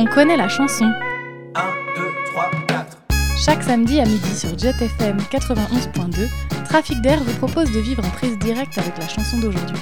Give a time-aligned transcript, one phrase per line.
[0.00, 0.90] on connaît la chanson.
[1.54, 1.60] 1,
[1.96, 2.98] 2, 3, 4.
[3.36, 6.26] Chaque samedi à midi sur Jet FM 91.2,
[6.64, 9.76] Trafic d'air vous propose de vivre en prise directe avec la chanson d'aujourd'hui.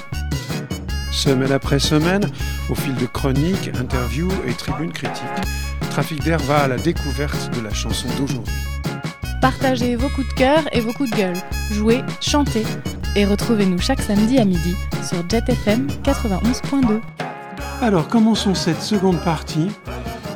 [1.11, 2.29] Semaine après semaine,
[2.69, 5.25] au fil de chroniques, interviews et tribunes critiques,
[5.89, 8.53] Trafic d'air va à la découverte de la chanson d'aujourd'hui.
[9.41, 11.37] Partagez vos coups de cœur et vos coups de gueule.
[11.71, 12.65] Jouez, chantez
[13.15, 16.99] et retrouvez-nous chaque samedi à midi sur Jet FM 91.2.
[17.81, 19.69] Alors commençons cette seconde partie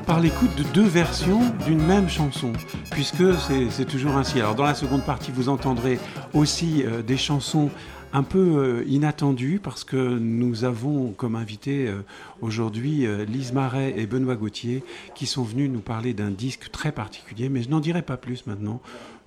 [0.06, 2.54] par l'écoute de deux versions d'une même chanson,
[2.92, 3.24] puisque
[3.70, 4.40] c'est toujours ainsi.
[4.40, 6.00] Alors dans la seconde partie, vous entendrez
[6.34, 7.70] aussi euh, des chansons
[8.14, 12.04] un peu euh, inattendues, parce que nous avons comme invité euh,
[12.42, 14.84] aujourd'hui euh, Lise Marais et Benoît Gauthier,
[15.16, 18.46] qui sont venus nous parler d'un disque très particulier, mais je n'en dirai pas plus
[18.46, 18.82] maintenant.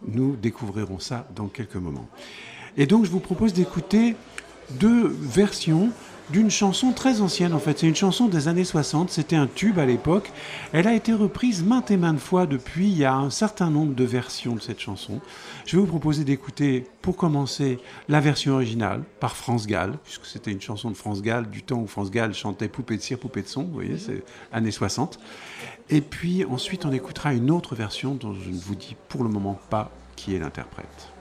[0.07, 2.09] Nous découvrirons ça dans quelques moments.
[2.77, 4.15] Et donc je vous propose d'écouter
[4.79, 5.91] deux versions
[6.31, 7.79] d'une chanson très ancienne en fait.
[7.79, 10.33] C'est une chanson des années 60, c'était un tube à l'époque.
[10.73, 13.95] Elle a été reprise maintes et maintes fois depuis, il y a un certain nombre
[13.95, 15.21] de versions de cette chanson.
[15.67, 20.53] Je vais vous proposer d'écouter pour commencer la version originale par France Gall, puisque c'était
[20.53, 23.43] une chanson de France Gall du temps où France Gall chantait Poupée de cire, Poupée
[23.43, 25.19] de son, vous voyez, c'est années 60.
[25.89, 29.31] Et puis ensuite on écoutera une autre version dont je ne vous dis pour le
[29.31, 31.16] moment pas qui est l'interprète.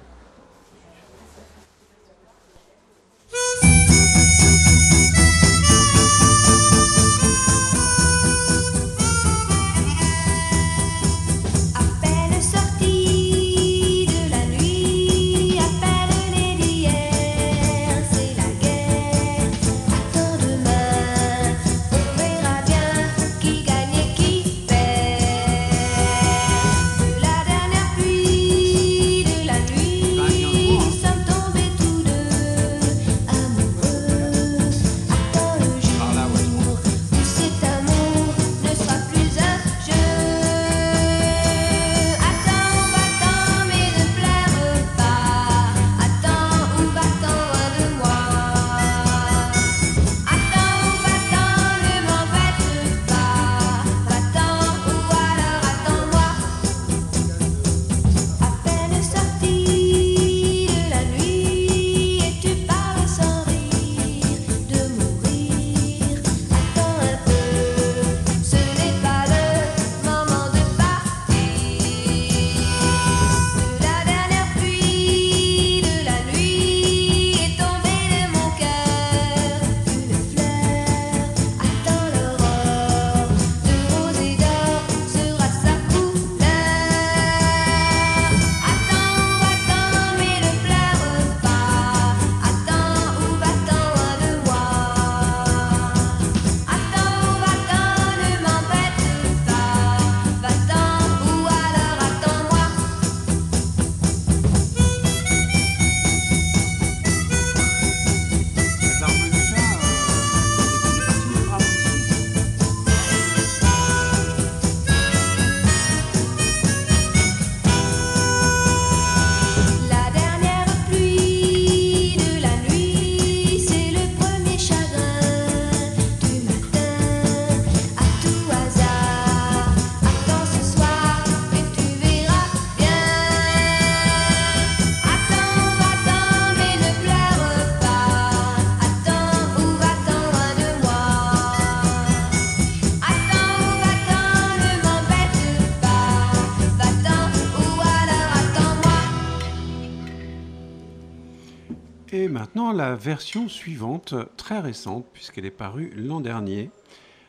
[152.74, 156.70] La version suivante, très récente, puisqu'elle est parue l'an dernier.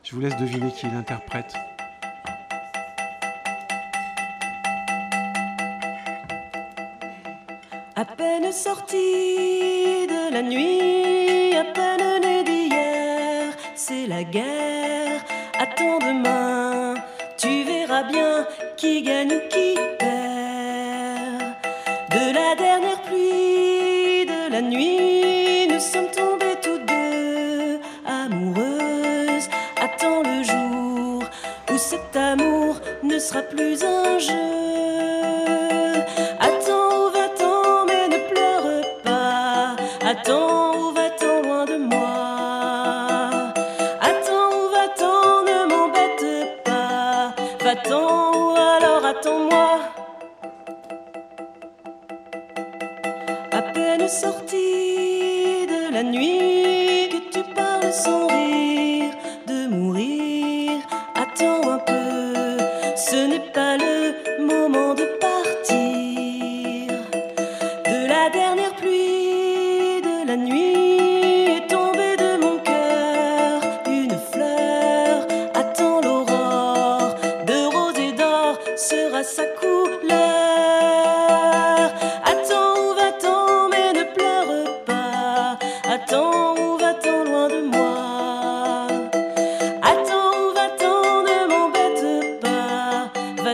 [0.03, 1.55] Je vous laisse deviner qui l'interprète.
[7.95, 15.25] À peine sorti de la nuit, à peine né d'hier, c'est la guerre.
[15.59, 16.95] Attends demain,
[17.39, 18.47] tu verras bien
[18.77, 20.36] qui gagne ou qui perd.
[33.17, 34.76] Ne sera plus un jeu.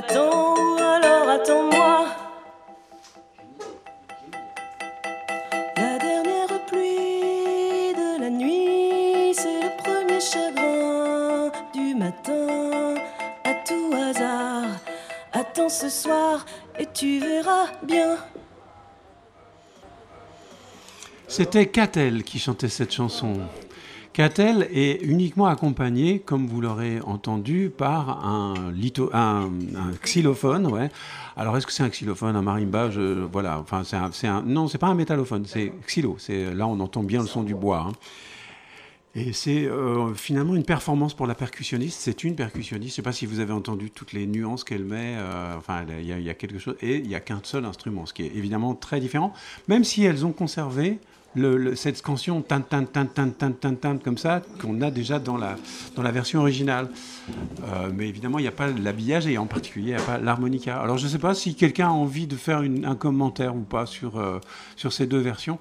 [0.08, 2.06] Attends, alors attends-moi.
[5.76, 12.94] La dernière pluie de la nuit, c'est le premier chagrin du matin.
[13.44, 14.64] À tout hasard,
[15.32, 16.46] attends ce soir
[16.78, 18.16] et tu verras bien.
[21.28, 23.34] C'était Catel qui chantait cette chanson.
[24.12, 28.54] Catel est uniquement accompagné, comme vous l'aurez entendu, par un,
[30.02, 30.90] xylophone.
[31.36, 32.90] Alors, est-ce que c'est un xylophone, un marimba?
[32.90, 33.58] Je, Voilà.
[33.60, 33.82] Enfin,
[34.44, 36.18] non, c'est pas un métallophone, c'est xylo.
[36.54, 37.86] Là, on entend bien le son du bois.
[37.88, 37.92] hein.
[39.14, 42.00] Et c'est euh, finalement une performance pour la percussionniste.
[42.00, 42.88] C'est une percussionniste.
[42.88, 45.16] Je ne sais pas si vous avez entendu toutes les nuances qu'elle met.
[45.18, 46.76] euh, enfin, il y a quelque chose.
[46.80, 49.34] Et il n'y a qu'un seul instrument, ce qui est évidemment très différent.
[49.68, 50.98] Même si elles ont conservé
[51.74, 55.56] cette scansion tan tan tan tan tan comme ça qu'on a déjà dans la,
[56.10, 56.88] version originale.
[57.64, 60.18] Euh, mais évidemment, il n'y a pas l'habillage et en particulier, il n'y a pas
[60.18, 60.80] l'harmonica.
[60.80, 63.86] Alors, je ne sais pas si quelqu'un a envie de faire un commentaire ou pas
[63.86, 64.40] sur, euh,
[64.76, 65.58] sur ces deux versions.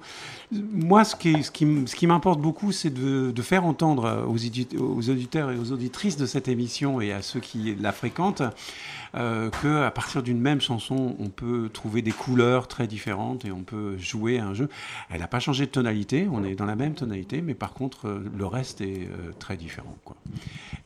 [0.50, 5.10] Moi, ce qui, ce qui, ce qui m'importe beaucoup, c'est de, de faire entendre aux
[5.10, 8.42] auditeurs et aux auditrices de cette émission et à ceux qui la fréquentent
[9.14, 13.62] euh, qu'à partir d'une même chanson, on peut trouver des couleurs très différentes et on
[13.62, 14.68] peut jouer à un jeu.
[15.10, 18.08] Elle n'a pas changé de tonalité, on est dans la même tonalité, mais par contre,
[18.08, 19.96] euh, le reste est euh, très différent.
[20.04, 20.16] Quoi.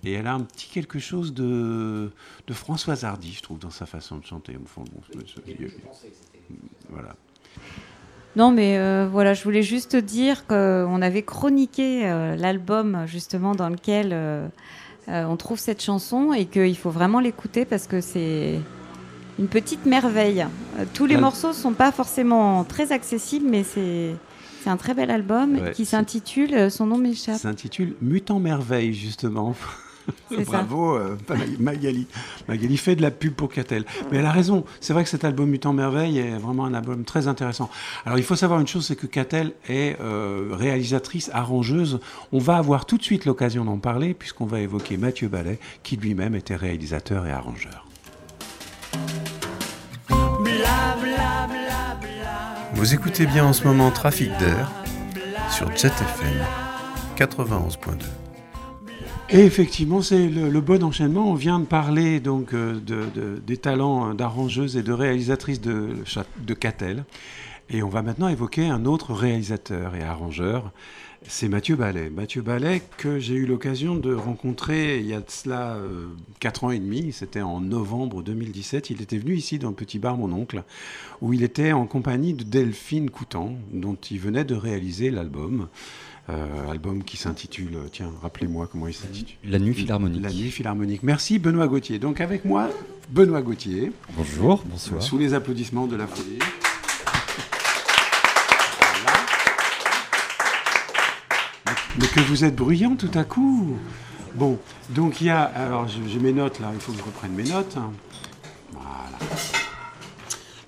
[0.05, 2.11] Et elle a un petit quelque chose de,
[2.47, 4.57] de Françoise Hardy, je trouve, dans sa façon de chanter.
[4.63, 5.43] Enfin, bon, c'est- c'est-
[6.91, 7.15] voilà.
[8.37, 13.71] Non, mais euh, voilà, je voulais juste dire qu'on avait chroniqué euh, l'album justement dans
[13.71, 14.47] lequel euh,
[15.09, 18.59] euh, on trouve cette chanson et qu'il faut vraiment l'écouter parce que c'est
[19.39, 20.47] une petite merveille.
[20.79, 24.15] Euh, tous les morceaux sont pas forcément très accessibles, mais c'est
[24.63, 27.37] c'est un très bel album Ouais, qui s'intitule euh, Son nom m'échappe.
[27.37, 29.55] S'intitule Mutant Merveille, justement.
[30.47, 31.17] Bravo, euh,
[31.59, 32.07] Magali.
[32.49, 33.85] Magali fait de la pub pour Catel.
[34.11, 34.65] Mais elle a raison.
[34.81, 37.71] C'est vrai que cet album Mutant Merveille est vraiment un album très intéressant.
[38.05, 42.01] Alors, il faut savoir une chose, c'est que Catel est euh, réalisatrice, arrangeuse.
[42.33, 45.97] On va avoir tout de suite l'occasion d'en parler, puisqu'on va évoquer Mathieu Ballet, qui
[45.97, 47.87] lui-même était réalisateur et arrangeur.
[52.75, 54.71] Vous écoutez bien en ce moment Trafic d'air
[55.51, 56.45] sur Jet FM
[57.17, 58.26] 91.2.
[59.29, 61.29] Et effectivement, c'est le, bon enchaînement.
[61.29, 65.95] On vient de parler donc euh, de, de- des talents d'arrangeuse et de réalisatrice de,
[66.55, 67.05] Catel.
[67.69, 70.71] Et on va maintenant évoquer un autre réalisateur et arrangeur.
[71.27, 72.09] C'est Mathieu Ballet.
[72.09, 76.07] Mathieu Ballet que j'ai eu l'occasion de rencontrer il y a de cela euh,
[76.39, 77.13] 4 ans et demi.
[77.13, 78.91] C'était en novembre 2017.
[78.91, 80.63] Il était venu ici dans le petit bar Mon Oncle,
[81.21, 85.67] où il était en compagnie de Delphine Coutan, dont il venait de réaliser l'album.
[86.29, 89.37] Euh, album qui s'intitule, tiens, rappelez-moi comment il s'intitule.
[89.45, 90.23] La nuit philharmonique.
[90.25, 91.03] La nuit philharmonique.
[91.05, 92.01] Merci Benoît Gauthier.
[92.01, 92.69] Donc avec moi,
[93.11, 95.01] Benoît Gauthier, Bonjour, bonsoir.
[95.01, 96.41] sous les applaudissements de la folie.
[99.05, 99.19] Voilà.
[102.01, 103.77] Mais que vous êtes bruyant tout à coup.
[104.35, 104.59] Bon,
[104.91, 107.45] donc il y a, alors j'ai mes notes là, il faut que je reprenne mes
[107.45, 107.77] notes.
[108.73, 109.19] Voilà.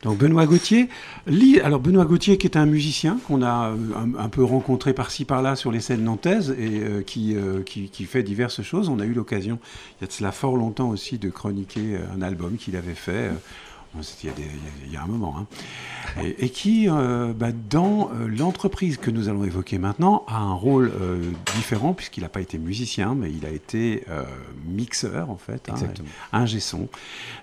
[0.04, 0.88] Donc Benoît Gauthier,
[1.62, 3.76] alors Benoît Gauthier qui est un musicien qu'on a euh,
[4.18, 8.22] un, peu rencontré par-ci par-là sur les scènes nantaises et euh, qui, euh, qui, fait
[8.22, 8.88] diverses choses.
[8.88, 9.58] On a eu l'occasion,
[9.98, 13.30] il y a de cela fort longtemps aussi, de chroniquer un album qu'il avait fait.
[14.22, 15.34] Il, y a des- il y a- il y a un moment.
[15.38, 15.46] hein.
[16.22, 20.54] Et, et qui, euh, bah, dans euh, l'entreprise que nous allons évoquer maintenant, a un
[20.54, 21.22] rôle euh,
[21.54, 24.22] différent puisqu'il n'a pas été musicien, mais il a été euh,
[24.66, 26.08] mixeur en fait, hein, Exactement.
[26.32, 26.88] ingé son.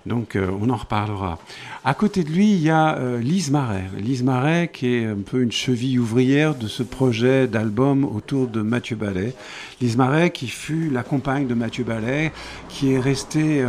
[0.04, 1.38] Donc on en reparlera.
[1.84, 3.84] À côté de lui, il y a Lise Marais.
[3.98, 8.62] Lise Marais qui est un peu une cheville ouvrière de ce projet d'album autour de
[8.62, 9.34] Mathieu Ballet.
[9.80, 12.32] Lise Marais qui fut la compagne de Mathieu Ballet,
[12.68, 13.64] qui est restée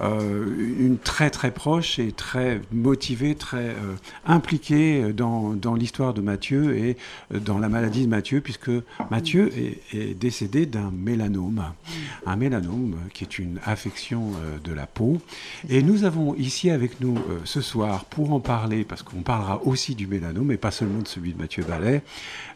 [0.00, 2.31] une très très proche et très
[2.70, 3.94] motivée, très euh,
[4.26, 6.96] impliquée dans, dans l'histoire de Mathieu et
[7.34, 8.70] euh, dans la maladie de Mathieu, puisque
[9.10, 11.64] Mathieu est, est décédé d'un mélanome.
[12.26, 15.20] Un mélanome euh, qui est une affection euh, de la peau.
[15.68, 19.62] Et nous avons ici avec nous euh, ce soir, pour en parler, parce qu'on parlera
[19.64, 22.02] aussi du mélanome, et pas seulement de celui de Mathieu Ballet,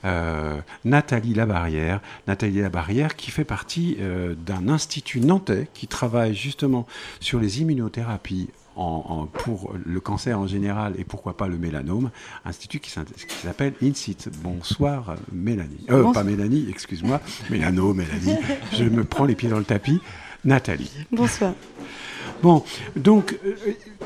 [0.04, 2.00] euh, Nathalie Labarrière.
[2.26, 6.87] Nathalie Labarrière qui fait partie euh, d'un institut nantais qui travaille justement
[7.21, 12.11] sur les immunothérapies en- en- pour le cancer en général et pourquoi pas le mélanome,
[12.45, 14.28] institut qui s'appelle INSIT.
[14.42, 15.85] Bonsoir euh, Mélanie.
[15.90, 16.12] Euh, Bonsoir.
[16.12, 17.21] pas Mélanie, excuse-moi.
[17.50, 18.37] Mélano, Mélanie.
[18.73, 20.00] Je me prends les pieds dans le tapis.
[20.45, 20.90] Nathalie.
[21.11, 21.54] Bonsoir.
[22.42, 22.62] Bon,
[22.97, 23.54] donc euh,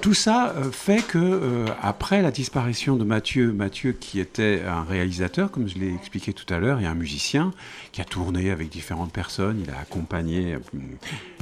[0.01, 4.83] tout ça euh, fait que euh, après la disparition de Mathieu, Mathieu qui était un
[4.85, 7.53] réalisateur, comme je l'ai expliqué tout à l'heure, et un musicien
[7.93, 10.59] qui a tourné avec différentes personnes, il a accompagné, euh,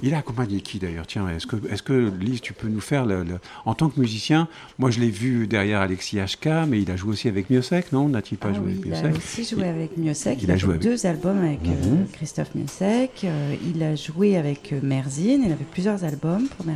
[0.02, 1.06] il a accompagné qui d'ailleurs?
[1.06, 4.00] Tiens, est-ce que, est-ce que Lise, tu peux nous faire le, le- en tant que
[4.00, 7.92] musicien Moi, je l'ai vu derrière Alexis HK, mais il a joué aussi avec Miossec,
[7.92, 8.08] non?
[8.08, 10.38] N'a-t-il pas Ah joué oui, avec il a Miossec aussi joué avec Miossec.
[10.40, 12.06] il Il, a a joué fait deux albums avec euh, Mhm.
[12.12, 13.10] Christophe Miossec.
[13.24, 15.42] Euh, il a joué avec euh, Merzine.
[15.44, 16.66] Il avait plusieurs albums pour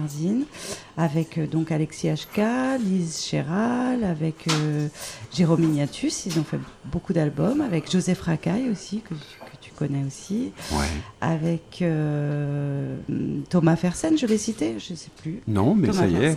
[0.97, 2.41] Avec euh, donc Alexis HK,
[2.81, 4.89] Lise Chéral, avec euh,
[5.33, 6.27] Jérôme Ignatus.
[6.27, 7.61] Ils ont fait beaucoup d'albums.
[7.61, 9.03] Avec Joseph Racaille aussi,
[9.73, 10.53] tu connais aussi.
[10.73, 10.87] Ouais.
[11.21, 12.97] Avec euh,
[13.49, 15.41] Thomas Fersen, je l'ai cité, je ne sais plus.
[15.49, 16.37] Non, mais Thomas ça y est.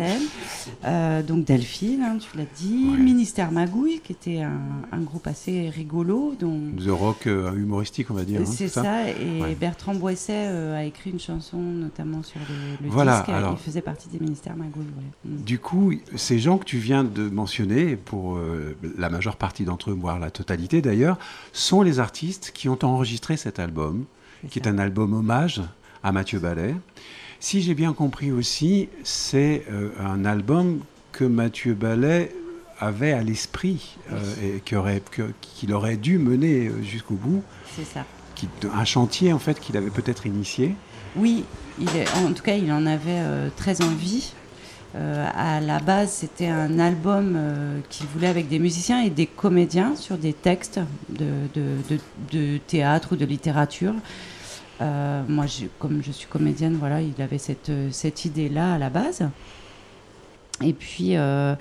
[0.86, 2.90] Euh, donc Delphine, hein, tu l'as dit.
[2.92, 2.98] Ouais.
[2.98, 4.60] Ministère Magouille, qui était un,
[4.92, 6.34] un groupe assez rigolo.
[6.40, 6.60] Dont...
[6.78, 8.42] The rock euh, humoristique, on va dire.
[8.42, 9.56] hein, C'est ça, et Ouais.
[9.56, 13.30] Bertrand Boisset a écrit une chanson notamment sur le, le Voilà, disque.
[13.30, 13.58] alors.
[13.60, 14.86] Il faisait partie des ministères Magouille.
[15.26, 15.44] Mm.
[15.44, 18.40] Du coup, ces gens que tu viens de mentionner, pour
[18.98, 21.18] la majeure partie d'entre eux, voire la totalité d'ailleurs,
[21.54, 24.06] sont les artistes qui ont enregistré cet album,
[24.50, 25.62] qui est un album hommage
[26.04, 26.76] à Mathieu Ballet.
[27.40, 30.80] Si j'ai bien compris aussi, c'est euh, un album
[31.12, 32.32] que Mathieu Ballet
[32.80, 34.20] avait à l'esprit euh,
[34.70, 35.02] et aurait-
[35.42, 37.42] qu'il aurait dû mener euh, jusqu'au bout,
[37.76, 38.04] C'est ça.
[38.36, 40.76] qui- un chantier en fait qu'il avait peut-être initié.
[41.16, 41.46] Oui,
[41.80, 44.34] il est, en tout cas, il en avait euh, très envie.
[44.96, 49.26] Euh, à la base, c'était un album euh, qu'il voulait avec des musiciens et des
[49.26, 53.94] comédiens sur des textes de, théâtre ou de littérature.
[54.82, 55.46] Euh, moi,
[55.80, 59.28] comme je suis comédienne, voilà, il avait cette idée-là à la base.
[60.64, 61.56] Et puis, euh,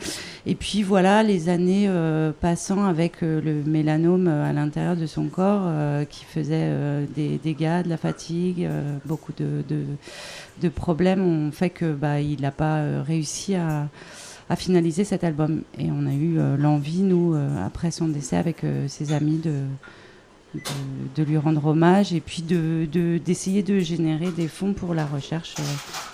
[0.47, 5.69] et voilà, les années euh, passant avec euh, le mélanome à l'intérieur de son corps
[6.09, 6.71] qui faisait
[7.17, 8.69] des dégâts, de la fatigue,
[9.05, 13.89] beaucoup de, problèmes ont fait que bah, n'a pas réussi à,
[14.57, 15.63] finaliser cet album.
[15.79, 17.35] Et on a eu l'envie, nous,
[17.65, 23.65] après son décès, avec ses amis, de, lui rendre hommage et puis de- de- d'essayer
[23.65, 25.57] de, générer des fonds pour la recherche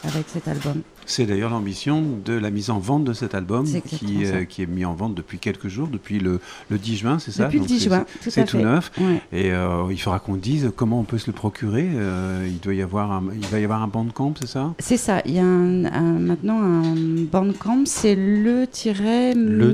[0.05, 0.83] avec cet album.
[1.07, 4.66] C'est d'ailleurs l'ambition de la mise en vente de cet album qui, euh, qui est
[4.66, 6.40] mis en vente depuis quelques jours, depuis le,
[6.71, 7.45] le 10 juin, c'est ça?
[7.47, 8.62] Depuis le Donc 10 c'est- juin, tout C'est tout fait.
[8.62, 8.92] neuf.
[9.00, 9.21] Ouais.
[9.33, 11.88] Et euh, il faudra qu'on dise comment on peut se le procurer.
[11.95, 14.73] Euh, il, doit y avoir un, il va y avoir un bandcamp, c'est ça?
[14.78, 16.95] C'est ça, il y a un- un- maintenant un
[17.30, 19.73] bandcamp, c'est le tiret Le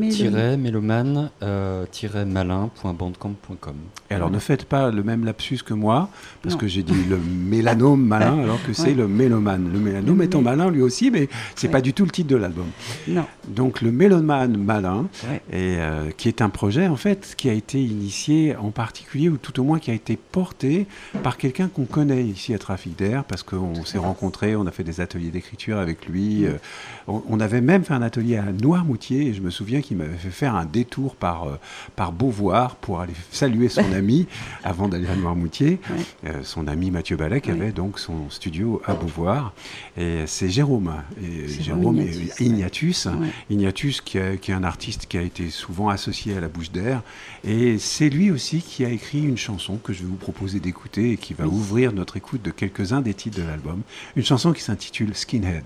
[0.57, 1.31] mélomane
[2.27, 3.75] malin.bandcamp.com.
[4.11, 6.09] Et alors ne faites pas le même lapsus que moi,
[6.43, 6.61] parce Non.
[6.61, 7.19] que j'ai dit le
[7.49, 8.95] mélanome malin, alors que c'est Ouais.
[8.95, 9.71] le mélomane.
[9.73, 11.73] Le mélanome Le étant mé- malin lui aussi, mais c'est Ouais.
[11.73, 12.67] pas du tout le titre de l'album.
[13.09, 15.41] Non, Donc le mélomane malin, Ouais.
[15.51, 19.37] et, euh, qui est un projet en fait qui a été initié en particulier, ou
[19.37, 20.87] tout au moins qui a été porté
[21.23, 24.85] par quelqu'un qu'on connaît ici à Trafic d'Air, parce qu'on s'est rencontrés, on a fait
[24.85, 26.43] des ateliers d'écriture avec lui.
[26.43, 26.45] Mm.
[26.47, 26.59] euh,
[27.09, 30.17] on, on avait même fait un atelier à Noirmoutier, et je me souviens qu'il m'avait
[30.17, 31.59] fait faire un détour par, euh,
[31.95, 34.27] par Beauvoir pour aller saluer son ami
[34.65, 35.79] avant d'aller à Noirmoutier.
[35.91, 36.33] Ouais.
[36.43, 37.51] Son ami Mathieu Oui.
[37.51, 39.53] avait donc son studio à Beauvoir.
[39.97, 40.93] Et c'est Jérôme,
[41.23, 43.29] et Jérôme Jérôme Ignatius, Ignatius, ouais.
[43.51, 46.71] Ignatius qui, est- qui est un artiste qui a été souvent associé à la bouche
[46.71, 47.03] d'air.
[47.45, 51.13] Et c'est lui aussi qui a écrit une chanson que je vais vous proposer d'écouter
[51.13, 53.83] et qui va ouvrir notre écoute de quelques-uns des titres de l'album.
[54.17, 55.65] Une chanson qui s'intitule Skinhead.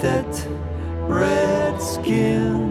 [0.00, 0.48] Tête.
[1.08, 2.70] Red skin.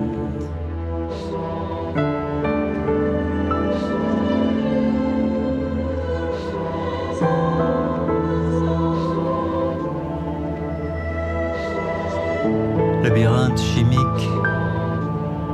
[13.03, 14.00] Labyrinthe chimique,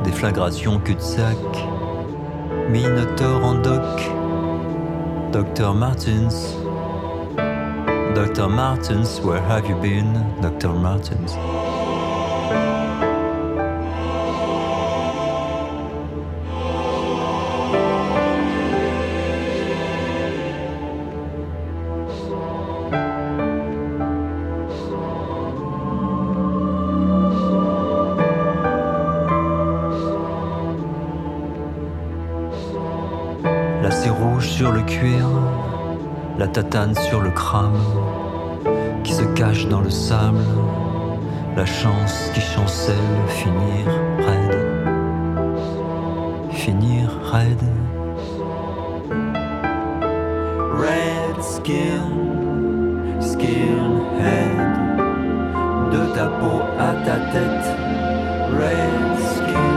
[0.04, 1.38] déflagration cul-de-sac,
[2.70, 3.82] Minotaur en doc,
[5.32, 5.74] Dr.
[5.74, 6.58] Martins.
[8.16, 8.48] Dr.
[8.48, 10.70] Martins, where have you been, Dr.
[10.70, 11.36] Martins?
[36.56, 37.74] Tatane sur le crâne,
[39.04, 40.40] se cache dans le sable,
[41.58, 42.96] la chance qui chancelle,
[43.28, 43.86] finir
[44.26, 44.66] raide,
[46.52, 47.60] finir raide.
[50.80, 52.08] Red skin,
[53.20, 54.78] skinhead,
[55.92, 57.70] de ta peau à ta tête,
[58.62, 59.76] red skin,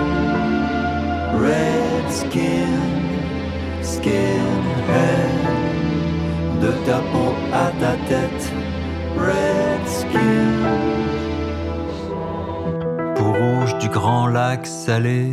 [1.43, 2.73] red skin,
[3.83, 5.18] skinhead, de
[6.89, 8.45] ta peau à ta tête,
[9.27, 10.53] red skin.
[13.15, 15.33] Peau rouge du grand lac salé,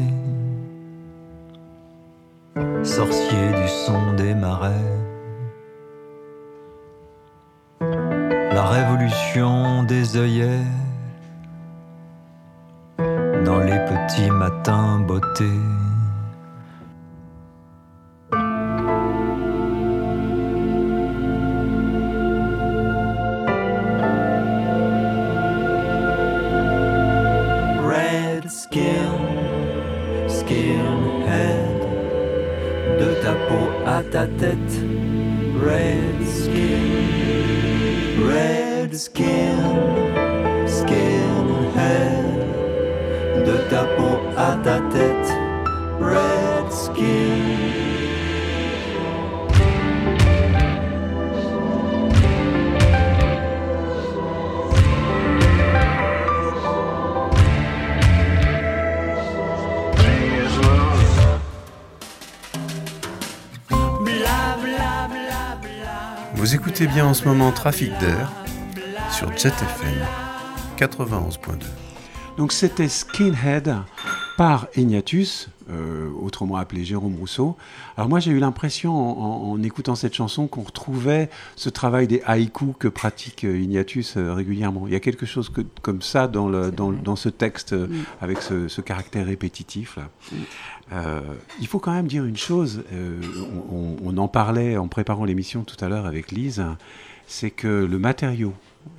[44.65, 45.31] ta tête,
[46.01, 46.95] red skin.
[66.34, 68.31] Vous écoutez bien en ce moment Trafic d'air
[69.11, 69.94] sur Jet FM
[70.79, 71.66] 91.2.
[72.37, 73.75] Donc c'était Skinhead
[74.37, 77.55] par Ignatius, euh, autrement appelé Jérôme Rousseau.
[77.95, 82.07] Alors moi j'ai eu l'impression en, en- en écoutant cette chanson qu'on retrouvait ce travail
[82.07, 84.87] des haïkus que pratique euh, Ignatius euh, régulièrement.
[84.87, 87.01] Il y a quelque chose que- comme ça dans, le, dans, vrai.
[87.03, 87.89] dans ce texte Mm.
[88.21, 89.95] avec ce, ce caractère répétitif.
[89.98, 90.09] Là.
[90.93, 91.21] Euh,
[91.59, 92.83] il faut quand même dire une chose,
[93.71, 96.63] on, on- on en parlait en préparant l'émission tout à l'heure avec Lise,
[97.27, 98.53] c'est que le matériau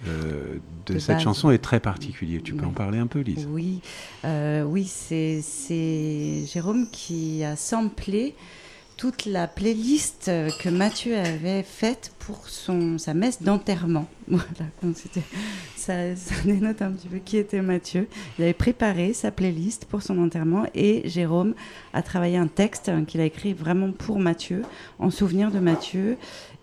[0.07, 1.25] euh, de, De cette base.
[1.25, 2.41] chanson est très particulier.
[2.41, 3.47] Tu peux en parler un peu, Lise?
[3.51, 3.81] Oui,
[4.25, 8.35] euh, oui c'est c'est Jérôme qui a samplé
[8.97, 14.07] toute la playlist que Mathieu avait faite pour son, sa messe d'enterrement.
[14.29, 14.71] Voilà,
[15.77, 18.09] ça, ça dénote un petit peu qui était Mathieu.
[18.39, 21.55] Il avait préparé sa playlist pour son enterrement et Jérôme
[21.93, 24.63] a travaillé un texte hein, qu'il a écrit vraiment pour Mathieu,
[24.99, 26.17] en souvenir de Mathieu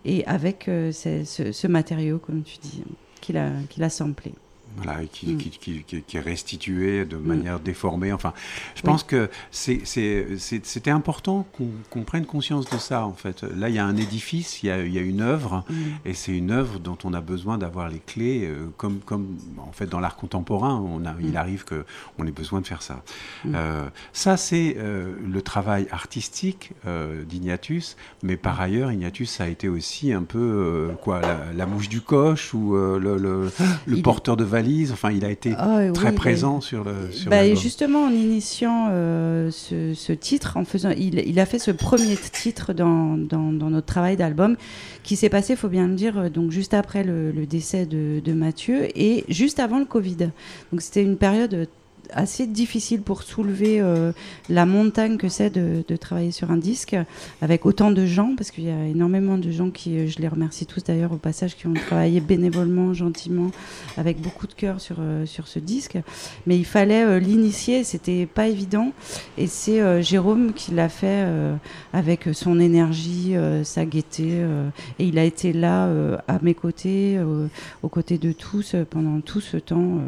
[0.03, 2.83] et avec euh, ce matériau, comme tu dis,
[3.23, 4.33] qu'il a, qu'il a samplé.
[4.77, 5.37] Voilà, et qui, Mm.
[5.37, 8.11] qui, qui- qui- qui est restitué de manière déformée.
[8.11, 8.33] Enfin,
[8.75, 8.85] je Oui.
[8.85, 11.45] pense que c'était important
[11.89, 13.43] qu'on prenne conscience de ça, en fait.
[13.43, 15.73] Là, il y a un édifice, il y a, il y a une œuvre, Mm.
[16.05, 19.71] et c'est une œuvre dont on a besoin d'avoir les clés, euh, comme, comme en
[19.71, 23.03] fait dans l'art contemporain, on a, il arrive qu'on ait besoin de faire ça.
[23.45, 23.51] Mm.
[23.55, 26.71] Euh, ça, c'est euh, le travail artistique
[27.27, 32.01] d'Ignatius, mais par ailleurs, Ignatius a été aussi un peu quoi, la, la mouche du
[32.01, 33.51] coche ou le, le-
[33.85, 34.62] le Il- porteur de valise.
[34.91, 37.11] Enfin, il a été Ah, très oui, présent sur le.
[37.11, 37.57] Sur Bah, l'album.
[37.61, 42.15] justement, en initiant euh, ce, ce titre, en faisant, il, il a fait ce premier
[42.15, 44.55] titre dans, dans, dans notre travail d'album,
[45.03, 48.21] qui s'est passé, faut bien le dire, euh, donc juste après le, le décès de,
[48.23, 50.29] de Mathieu et juste avant le Covid.
[50.71, 51.67] Donc c'était une période
[52.15, 54.11] assez difficile pour soulever euh,
[54.49, 56.95] la montagne que c'est de, travailler sur un disque
[57.41, 60.27] avec autant de gens, parce qu'il y a énormément de gens qui, euh, je les
[60.27, 63.51] remercie tous d'ailleurs au passage, qui ont travaillé bénévolement, gentiment,
[63.97, 65.97] avec beaucoup de cœur sur, euh, sur ce disque.
[66.47, 68.91] Mais il fallait euh, l'initier, c'était pas évident.
[69.37, 71.25] Et c'est Jérôme qui l'a fait
[71.91, 74.43] avec son énergie, sa gaieté.
[74.99, 75.89] et il a été là
[76.27, 77.19] à mes côtés,
[77.81, 79.99] aux côtés de tous pendant tout ce temps.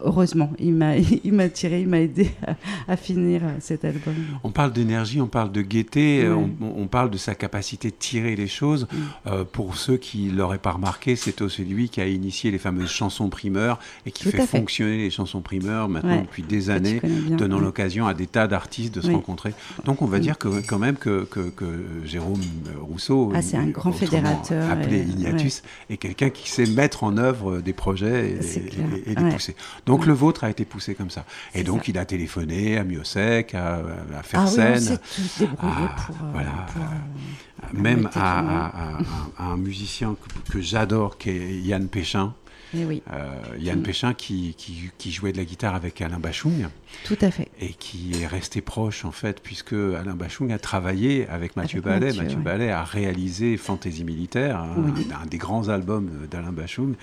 [0.00, 2.56] heureusement, il m'a, il m'a tiré, il m'a aidé à,
[2.92, 4.14] à finir euh, cet album.
[4.44, 7.96] On parle d'énergie, on parle de gaieté, euh, on, on parle de sa capacité de
[7.98, 8.86] tirer les choses.
[8.92, 8.96] Mm.
[9.28, 12.90] Euh, pour ceux qui l'auraient pas remarqué, c'est aussi lui qui a initié les fameuses
[12.90, 16.22] chansons primeurs et qui fait, fonctionner les chansons primeurs maintenant Ouais.
[16.22, 17.00] depuis des années,
[17.36, 19.52] donnant l'occasion à des tas d'artistes de se rencontrer.
[19.84, 20.20] Donc on va Mm.
[20.20, 21.64] dire que quand même que, que- que
[22.04, 22.40] Jérôme
[22.80, 27.16] Rousseau, Ah, c'est un grand fédérateur appelé et- Ignatius, est quelqu'un qui sait mettre en
[27.18, 29.30] œuvre des projets et, et- les Ouais.
[29.32, 29.54] pousser.
[29.86, 31.24] Donc le vôtre a été poussé comme ça.
[31.54, 31.84] Et donc ça.
[31.88, 33.80] il a téléphoné à Miosec, à, à
[34.18, 34.98] Ah Fersen.
[35.58, 36.50] Ah, euh, voilà.
[36.76, 38.98] euh, même à,
[39.38, 40.16] un musicien
[40.46, 42.34] que, que j'adore, qui est Yann Péchin,
[42.74, 43.82] Eh oui, Euh, Yann Mm.
[43.82, 46.68] Péchin qui, qui- qui jouait de la guitare avec Alain Bachung
[47.04, 47.48] tout à fait.
[47.60, 51.84] et qui est resté proche en fait puisque Alain Bachung a travaillé avec Mathieu Avec
[52.00, 52.06] Ballet.
[52.06, 52.44] Mathieu, Mathieu ouais.
[52.44, 55.06] Ballet a réalisé Fantaisie militaire, un, Oui.
[55.22, 56.94] un des grands albums d'Alain Bachung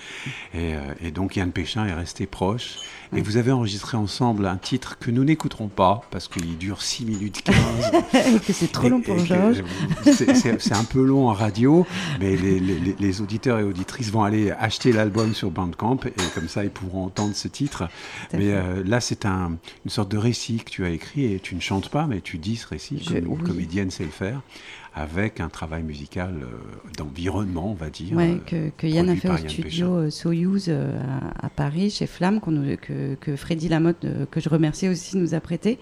[0.54, 2.76] et, euh, et donc Yann Péchin est resté proche.
[3.16, 7.04] Et vous avez enregistré ensemble un titre que nous n'écouterons pas parce qu'il dure 6
[7.04, 8.40] minutes 15.
[8.46, 9.62] que c'est trop Et- long pour Georges.
[10.02, 11.86] C'est un peu long en radio,
[12.20, 16.48] mais les, les- les- auditeurs et auditrices vont aller acheter l'album sur Bandcamp et comme
[16.48, 17.88] ça ils pourront entendre ce titre.
[18.32, 19.52] Mais euh, là, c'est un,
[19.84, 22.38] une sorte de récit que tu as écrit et tu ne chantes pas, mais tu
[22.38, 23.42] dis ce récit Je- comme une oui.
[23.44, 24.40] comédienne sait le faire,
[24.94, 26.46] avec un travail musical euh,
[26.96, 28.16] d'environnement, on va dire.
[28.16, 30.96] Ouais, euh, que, que Yann a fait au Yann studio euh, Soyouz euh,
[31.42, 35.34] à, à Paris, chez Flamme, nous- que, que Freddy Lamotte, que je remercie aussi, nous
[35.34, 35.78] a prêté.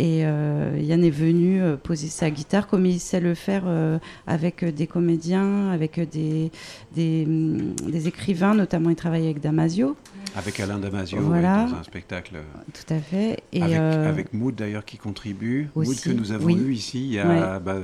[0.00, 3.98] Et euh, Yann est venu euh, poser sa guitare comme il sait le faire euh,
[4.26, 6.50] avec des comédiens, avec des,
[6.96, 9.96] des, hum, des écrivains, notamment il travaille avec Damasio,
[10.34, 11.66] avec Alain Damasio Voilà.
[11.66, 12.36] dans un spectacle.
[12.72, 13.42] tout à fait.
[13.52, 15.68] Et, avec, euh, avec Mood d'ailleurs qui contribue.
[15.74, 16.54] Mood aussi, que nous avons oui.
[16.56, 17.58] eu ici il y a.
[17.58, 17.80] bah,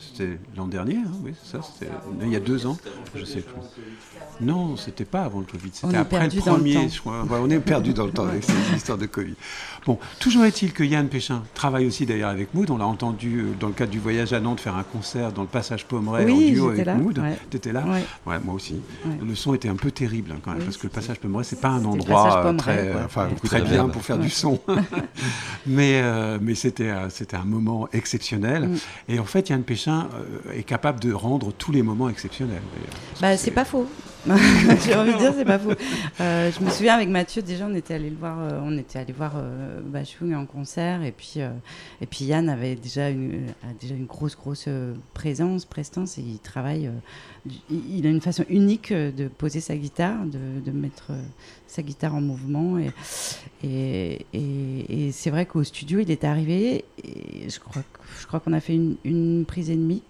[0.00, 1.90] c'était l'an dernier, hein, oui, ça, c'était
[2.22, 2.76] il y a deux ans,
[3.14, 3.54] je sais plus.
[4.40, 6.88] Non, c'était pas avant le Covid, c'était après le le premier, temps.
[6.88, 7.22] je crois.
[7.24, 9.34] Ouais, on est perdu dans le temps avec cette histoire de Covid.
[9.86, 12.70] Bon, toujours est-il que Yann Péchin travaille aussi d'ailleurs avec Mood.
[12.70, 15.42] On l'a entendu euh, dans le cadre du voyage à Nantes faire un concert dans
[15.42, 17.18] le passage Pommeret Oui, en duo avec là, Mood.
[17.18, 17.36] ouais.
[17.50, 18.04] T'étais là ouais.
[18.26, 18.74] Ouais, moi aussi.
[19.06, 19.12] Ouais.
[19.26, 21.44] Le son était un peu terrible hein, quand même, Oui, parce que le passage Pommeret,
[21.44, 22.56] c'est pas un le endroit euh, Pommeret,
[22.92, 23.34] très, enfin, Ouais.
[23.42, 24.22] très bien pour faire Ouais.
[24.24, 24.60] du son.
[25.66, 28.68] mais euh, mais c'était c'était un moment exceptionnel.
[28.68, 28.76] Mm.
[29.08, 32.62] Et en fait, Yann Péchin euh, est capable de rendre tous les moments exceptionnels.
[33.20, 33.86] Bah, c'est pas faux.
[34.84, 35.72] J'ai envie de dire, c'est pas faux.
[36.20, 38.98] Euh, je me souviens avec Mathieu, déjà, on était allé le voir, euh, on était
[38.98, 41.50] allé voir euh, Bachung en concert, et puis, euh,
[42.00, 44.68] et puis Yann avait déjà une, a déjà une grosse, grosse
[45.14, 46.90] présence, prestance, et il travaille.
[47.70, 51.22] Il, a une façon unique euh, de poser sa guitare, de, de mettre euh,
[51.66, 52.90] sa guitare en mouvement, et,
[53.64, 58.26] et, et, et c'est vrai qu'au studio, il est arrivé, et je crois, que- je
[58.26, 60.02] crois qu'on a fait une, une prise et demie.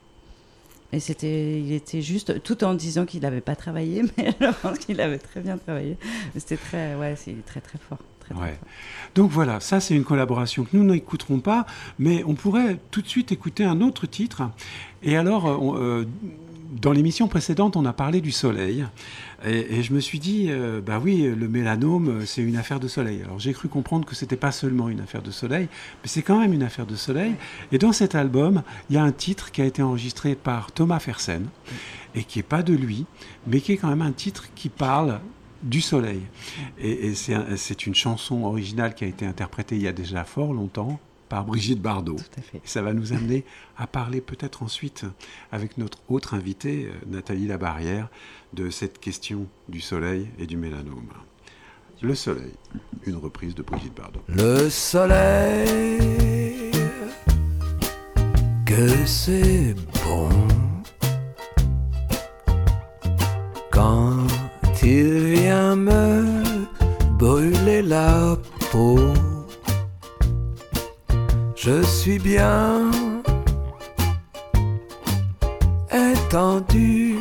[0.92, 4.78] Et c'était, il était juste, tout en disant qu'il n'avait pas travaillé, mais je pense
[4.78, 5.96] qu'il avait très bien travaillé.
[6.34, 7.98] C'était très, ouais, c'est il est très très fort.
[8.38, 8.58] Ouais.
[9.14, 11.64] Donc voilà, ça c'est une collaboration que nous n'écouterons pas,
[11.98, 14.42] mais on pourrait tout de suite écouter un autre titre.
[15.02, 16.06] Et alors, on- euh,
[16.70, 18.86] dans l'émission précédente, on a parlé du soleil.
[19.44, 23.22] Et, je me suis dit, euh, bah oui, le mélanome, c'est une affaire de soleil.
[23.22, 25.68] Alors j'ai cru comprendre que c'était pas seulement une affaire de soleil,
[26.02, 27.34] mais c'est quand même une affaire de soleil.
[27.72, 30.98] Et dans cet album, il y a un titre qui a été enregistré par Thomas
[30.98, 31.46] Fersen,
[32.14, 33.06] et qui est pas de lui,
[33.46, 35.20] mais qui est quand même un titre qui parle
[35.62, 36.22] du soleil.
[36.78, 41.00] Et, c'est une chanson originale qui a été interprétée il y a déjà fort longtemps
[41.28, 42.16] par Brigitte Bardot.
[42.16, 42.58] Tout à fait.
[42.58, 43.44] Et ça va nous amener
[43.76, 45.04] à parler peut-être ensuite
[45.52, 48.08] avec notre autre invitée, euh, Nathalie Labarrière,
[48.52, 51.08] de cette question du soleil et du mélanome.
[52.00, 52.52] Le soleil,
[53.06, 54.20] une reprise de Brigitte Bardot.
[54.28, 55.98] Le soleil,
[58.64, 60.28] que c'est bon
[63.72, 64.26] quand
[64.82, 66.24] il vient me
[67.18, 68.36] brûler la
[68.70, 68.98] peau.
[71.60, 72.88] Je suis bien
[75.92, 77.18] étendu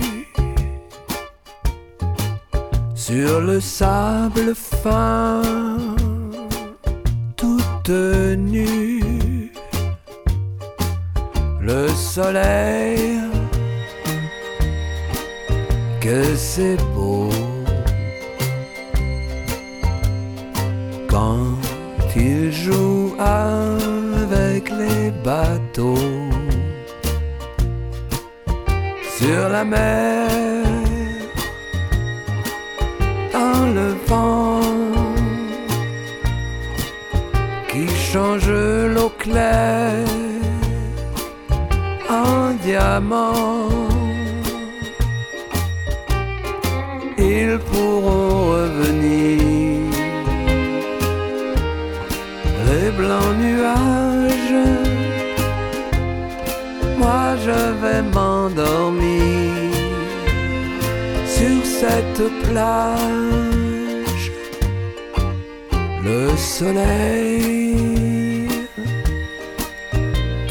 [2.94, 5.42] sur le sable fin
[7.36, 9.52] toute nue.
[11.60, 13.20] Le soleil,
[16.00, 17.32] que c'est beau
[21.10, 21.58] quand
[22.16, 23.16] il joue
[24.70, 25.96] les bateaux
[29.18, 30.28] sur la mer
[33.34, 34.62] dans le vent
[37.70, 40.08] qui change l'eau claire
[42.10, 43.70] en diamant.
[47.18, 48.27] Ils pourront
[62.50, 64.26] plage.
[66.08, 67.68] Le soleil,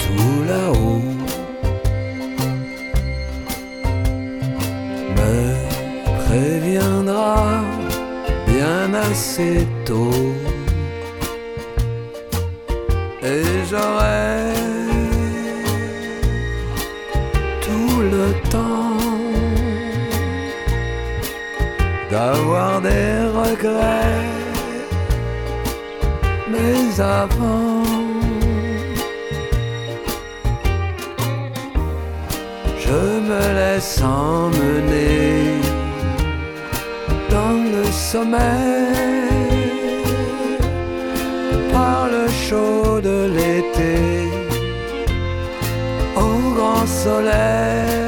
[0.02, 1.02] tout là-haut,
[5.16, 5.37] me
[6.24, 7.37] préviendra
[8.52, 10.35] bien assez tôt.
[13.22, 14.15] Et j'aurai
[26.50, 27.83] Mais avant,
[32.79, 35.61] je me laisse emmener
[37.29, 38.37] dans le sommeil
[41.72, 44.29] par le chaud de l'été
[46.16, 48.06] au grand soleil.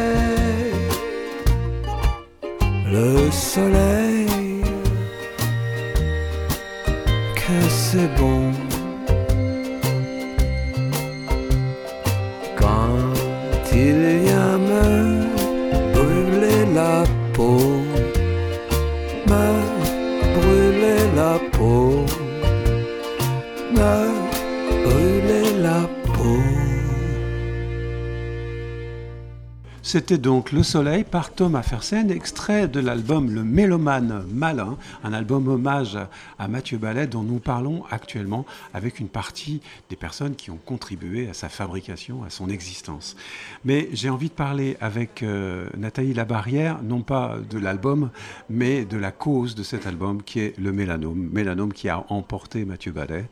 [29.88, 35.48] C'était donc Le Soleil par Thomas Fersen, extrait de l'album Le Mélomane Malin, un album
[35.48, 35.96] hommage
[36.38, 41.30] à Mathieu Ballet dont nous parlons actuellement avec une partie des personnes qui ont contribué
[41.30, 43.16] à sa fabrication, à son existence.
[43.64, 48.10] Mais j'ai envie de parler avec euh, Nathalie Labarrière, non pas de l'album,
[48.50, 51.30] mais de la cause de cet album qui est le mélanome.
[51.32, 53.24] Mélanome qui a emporté Mathieu Ballet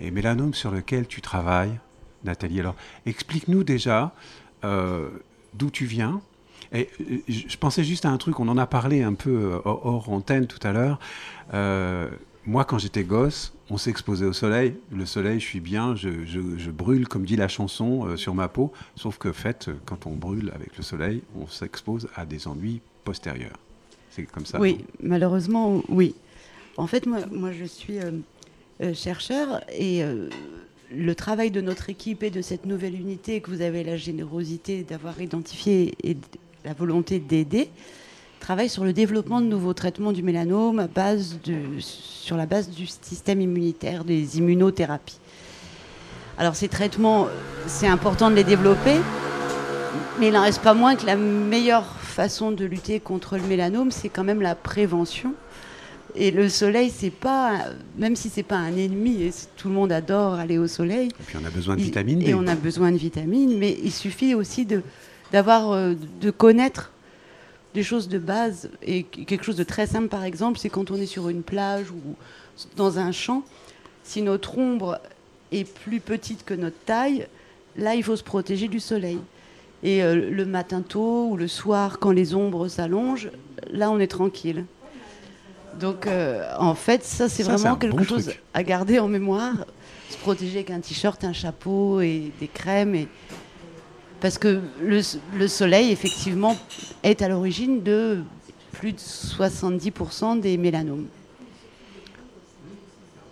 [0.00, 1.78] et mélanome sur lequel tu travailles,
[2.24, 2.58] Nathalie.
[2.58, 2.74] Alors
[3.06, 4.12] explique-nous déjà.
[4.64, 5.08] euh,
[5.54, 6.20] d'où tu viens.
[6.72, 9.58] Et euh, je pensais juste à un truc, on en a parlé un peu euh,
[9.64, 10.98] hors antenne tout à l'heure.
[11.54, 12.08] Euh,
[12.46, 14.74] moi, quand j'étais gosse, on s'exposait au soleil.
[14.92, 18.34] Le soleil, je suis bien, je, je- je brûle, comme dit la chanson, euh, sur
[18.34, 18.72] ma peau.
[18.96, 22.80] Sauf que, en fait, quand on brûle avec le soleil, on s'expose à des ennuis
[23.04, 23.58] postérieurs.
[24.10, 24.58] C'est comme ça.
[24.60, 26.14] Oui, malheureusement, oui.
[26.76, 30.02] En fait, moi, moi je suis euh, chercheur et
[30.94, 34.82] le travail de notre équipe et de cette nouvelle unité que vous avez la générosité
[34.82, 36.16] d'avoir identifié et
[36.64, 37.70] la volonté d'aider
[38.40, 41.16] travaille sur le développement de nouveaux traitements du mélanome à
[41.78, 45.18] sur la base du système immunitaire, des immunothérapies.
[46.38, 47.28] Alors ces traitements,
[47.66, 48.96] c'est important de les développer,
[50.18, 53.90] mais il n'en reste pas moins que la meilleure façon de lutter contre le mélanome,
[53.90, 55.34] c'est quand même la prévention.
[56.14, 59.92] Et le soleil, c'est pas, même si c'est pas un ennemi, et tout le monde
[59.92, 61.08] adore aller au soleil.
[61.08, 62.26] Et puis on a besoin de il- vitamine D.
[62.30, 64.82] Et on a besoin de vitamines, mais il suffit aussi de
[65.32, 66.90] d'avoir, euh, de connaître
[67.74, 68.68] des choses de base.
[68.82, 71.90] Et quelque chose de très simple, par exemple, c'est quand on est sur une plage
[71.92, 72.00] ou
[72.76, 73.44] dans un champ,
[74.02, 74.98] si notre ombre
[75.52, 77.28] est plus petite que notre taille,
[77.76, 79.18] là, il faut se protéger du soleil.
[79.84, 83.30] Et euh, le matin tôt ou le soir, quand les ombres s'allongent,
[83.70, 84.64] là, on est tranquille.
[85.80, 88.42] Donc, euh, en fait, ça, c'est vraiment quelque bon chose truc.
[88.54, 89.54] à garder en mémoire.
[90.10, 92.94] Se protéger avec un t-shirt, un chapeau et des crèmes.
[92.94, 93.08] Et...
[94.20, 95.00] Parce que le,
[95.38, 96.56] le soleil, effectivement,
[97.02, 98.22] est à l'origine de
[98.72, 101.06] plus de 70% des mélanomes.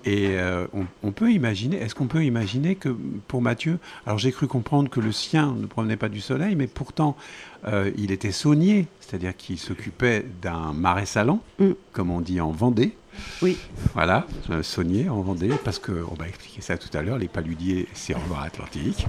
[0.08, 2.88] Et euh, on, on peut imaginer, est-ce qu'on peut imaginer que
[3.26, 6.66] pour Mathieu, alors j'ai cru comprendre que le sien ne provenait pas du soleil, mais
[6.66, 7.14] pourtant
[7.66, 11.72] euh, il était saunier, c'est-à-dire qu'il s'occupait d'un marais salant, Mm.
[11.92, 12.96] comme on dit en Vendée.
[13.42, 13.58] Oui.
[13.92, 17.86] Voilà, euh, saunier en Vendée, parce qu'on va expliquer ça tout à l'heure, les paludiers,
[17.92, 19.04] c'est en Loire-Atlantique.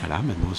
[0.00, 0.52] Voilà, maintenant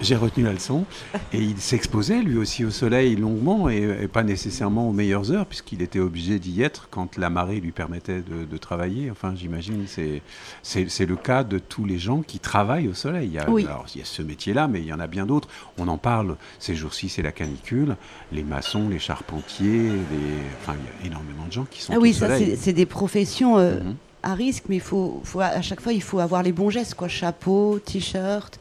[0.00, 0.84] j'ai- retenu la leçon.
[1.32, 5.46] Et il s'exposait lui aussi au soleil longuement et, et pas nécessairement aux meilleures heures,
[5.46, 9.10] puisqu'il était obligé d'y être quand la marée lui permettait de, de travailler.
[9.10, 13.28] Enfin, j'imagine c'est le cas de tous les gens qui travaillent au soleil.
[13.28, 13.64] Il y a, Oui.
[13.64, 15.48] alors, il y a ce métier-là, mais il y en a bien d'autres.
[15.78, 17.96] On en parle ces jours-ci, c'est la canicule.
[18.32, 20.38] Les maçons, les charpentiers, les...
[20.60, 22.46] enfin, il y a énormément de gens qui sont Ah oui, au ça, soleil.
[22.50, 23.94] c'est c'est des professions euh, Mhm.
[24.22, 26.94] À risque, mais il faut, faut- à chaque fois, il faut avoir les bons gestes,
[26.94, 27.08] quoi.
[27.08, 28.58] Chapeau, t-shirt.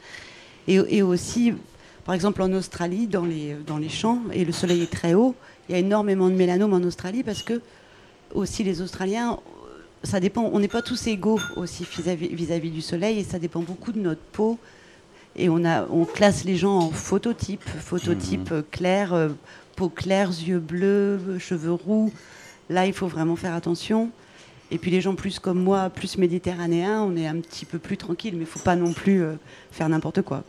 [0.67, 1.53] Et, et aussi,
[2.05, 5.35] par exemple, en Australie, dans les, dans les champs, et le soleil est très haut,
[5.67, 7.61] il y a énormément de mélanome en Australie parce que,
[8.33, 9.39] aussi, les Australiens,
[10.03, 13.91] ça dépend, on n'est pas tous égaux aussi vis-à-vis du soleil, et ça dépend beaucoup
[13.91, 14.59] de notre peau.
[15.35, 19.29] Et on, a, on classe les gens en phototypes, phototype euh, clair, euh,
[19.75, 22.11] peau claire, yeux bleus, cheveux roux.
[22.69, 24.09] Là, il faut vraiment faire attention.
[24.71, 27.97] Et puis les gens plus comme moi, plus méditerranéens, on est un petit peu plus
[27.97, 29.35] tranquille, mais il faut pas non plus euh,
[29.71, 30.43] faire n'importe quoi.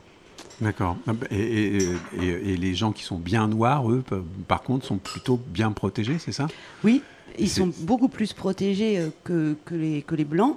[0.60, 0.96] D'accord.
[1.06, 1.88] Ah bah, Et, et-
[2.20, 4.02] et- et les gens qui sont bien noirs, eux,
[4.48, 6.48] par contre, sont plutôt bien protégés, c'est ça?
[6.82, 7.02] Oui,
[7.38, 10.56] ils sont beaucoup plus protégés euh, que, que, les, que les blancs,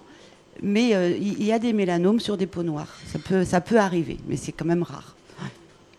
[0.63, 2.97] mais euh, il y, a des mélanomes sur des peaux noires.
[3.06, 5.15] Ça peut, ça peut arriver, mais c'est quand même rare.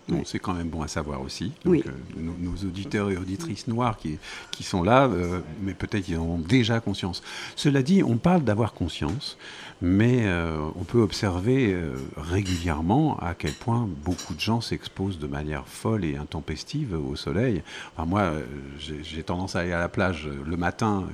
[0.08, 0.22] Ouais.
[0.24, 1.52] C'est quand même bon à savoir aussi.
[1.64, 1.82] Oui.
[1.86, 4.18] Euh, nos, nos auditeurs et auditrices noirs qui,
[4.50, 7.22] qui sont là, euh, mais peut-être qu'ils en ont déjà conscience.
[7.54, 9.38] Cela dit, on parle d'avoir conscience,
[9.80, 11.76] mais euh, on peut observer
[12.16, 17.62] régulièrement à quel point beaucoup de gens s'exposent de manière folle et intempestive au soleil.
[17.96, 18.32] Enfin, moi,
[18.78, 21.04] j'ai tendance à aller à la plage le matin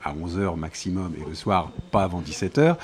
[0.00, 2.76] jusqu'à 11h maximum et le soir pas avant 17h.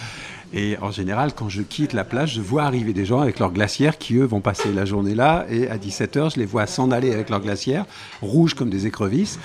[0.52, 3.52] Et en général, quand je quitte la plage, je vois arriver des gens avec leurs
[3.52, 5.44] glacières qui, eux, vont passer la journée là.
[5.50, 7.84] Et à 17h, je les vois s'en aller avec leurs glacières,
[8.22, 9.38] rouges comme des écrevisses.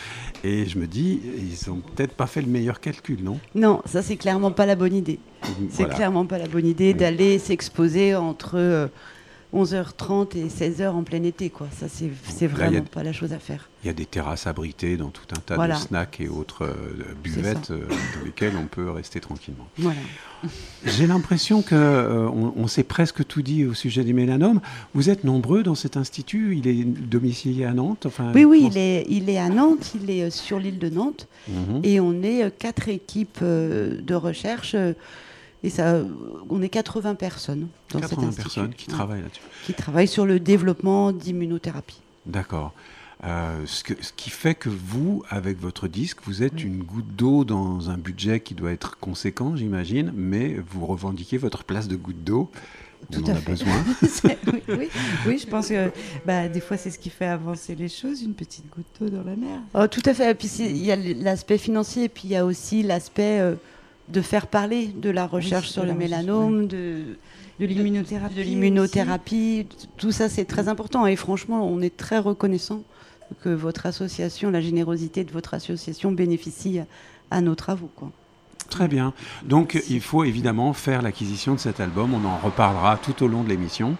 [0.43, 3.39] Et je me dis, ils ont peut-être pas fait le meilleur calcul, non?
[3.53, 5.19] Non, ça c'est clairement pas la bonne idée.
[5.69, 5.95] C'est Voilà.
[5.95, 8.88] clairement pas la bonne idée d'aller s'exposer entre euh,
[9.54, 11.50] 11h30 et 16h en plein été.
[11.50, 11.68] Quoi.
[11.78, 12.12] Ça, c'est Là,
[12.42, 13.70] a- vraiment pas la chose à faire.
[13.84, 15.76] Il y a des terrasses abritées dans tout un tas Voilà.
[15.76, 19.68] de snacks et autres euh, buvettes euh, dans lesquelles on peut rester tranquillement.
[19.78, 19.98] Voilà.
[20.86, 24.62] J'ai l'impression que euh, on, s'est presque tout dit au sujet des mélanomes.
[24.94, 26.56] Vous êtes nombreux dans cet institut.
[26.58, 28.06] Il est domicilié à Nantes.
[28.06, 31.28] Enfin, Oui, oui, il est, il est à Nantes, il est sur l'île de Nantes.
[31.48, 31.82] Mhm.
[31.84, 34.76] Et on est quatre équipes de recherche.
[35.63, 36.06] Et ça, euh,
[36.50, 38.43] on est 80 personnes dans cet 80 institut.
[38.43, 38.93] personnes qui Ouais.
[38.95, 39.41] travaillent là-dessus.
[39.65, 42.00] Qui travaillent sur le développement d'immunothérapie.
[42.26, 42.74] D'accord.
[43.24, 47.15] Euh, ce, que- ce qui fait que vous, avec votre disque, vous êtes une goutte
[47.15, 51.95] d'eau dans un budget qui doit être conséquent, j'imagine, mais vous revendiquez votre place de
[51.95, 52.50] goutte d'eau.
[53.12, 53.52] On Tout en à a fait.
[53.52, 53.74] besoin.
[54.52, 54.89] Oui, oui,
[55.28, 55.91] oui, je pense que
[56.26, 59.24] bah, des fois, c'est ce qui fait avancer les choses, une petite goutte d'eau dans
[59.24, 59.60] la mer.
[59.76, 60.32] Oh, tout à fait.
[60.32, 63.56] Et puis, il y a l'aspect financier, et puis il y a aussi l'aspect euh,
[64.10, 67.18] de faire parler de la recherche sur le mélanome, de,
[67.60, 68.36] De l'immunothérapie.
[68.36, 69.68] de l'immunothérapie.
[69.98, 71.06] Tout ça, c'est très important.
[71.06, 72.84] Et franchement, on est très reconnaissant
[73.42, 76.86] que votre association, la générosité de votre association bénéficie à,
[77.30, 77.90] à nos travaux.
[77.96, 78.12] Quoi.
[78.69, 79.13] Très bien.
[79.43, 82.13] Donc, il faut évidemment faire l'acquisition de cet album.
[82.13, 83.97] On en reparlera tout au long de l'émission.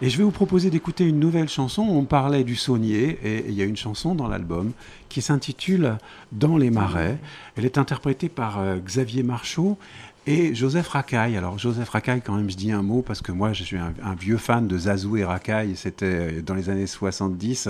[0.00, 1.82] Et je vais vous proposer d'écouter une nouvelle chanson.
[1.82, 4.72] On parlait du saunier et il y a une chanson dans l'album
[5.08, 5.98] qui s'intitule
[6.30, 7.18] Dans les marais.
[7.56, 9.76] Elle est interprétée par euh, Xavier Marchaud
[10.26, 11.36] et Joseph Racaille.
[11.36, 13.92] Alors, Joseph Racaille, quand même, je dis un mot parce que moi, je suis un,
[14.02, 15.74] un vieux fan de Zazou et Racaille.
[15.76, 17.68] C'était euh, dans les années 70,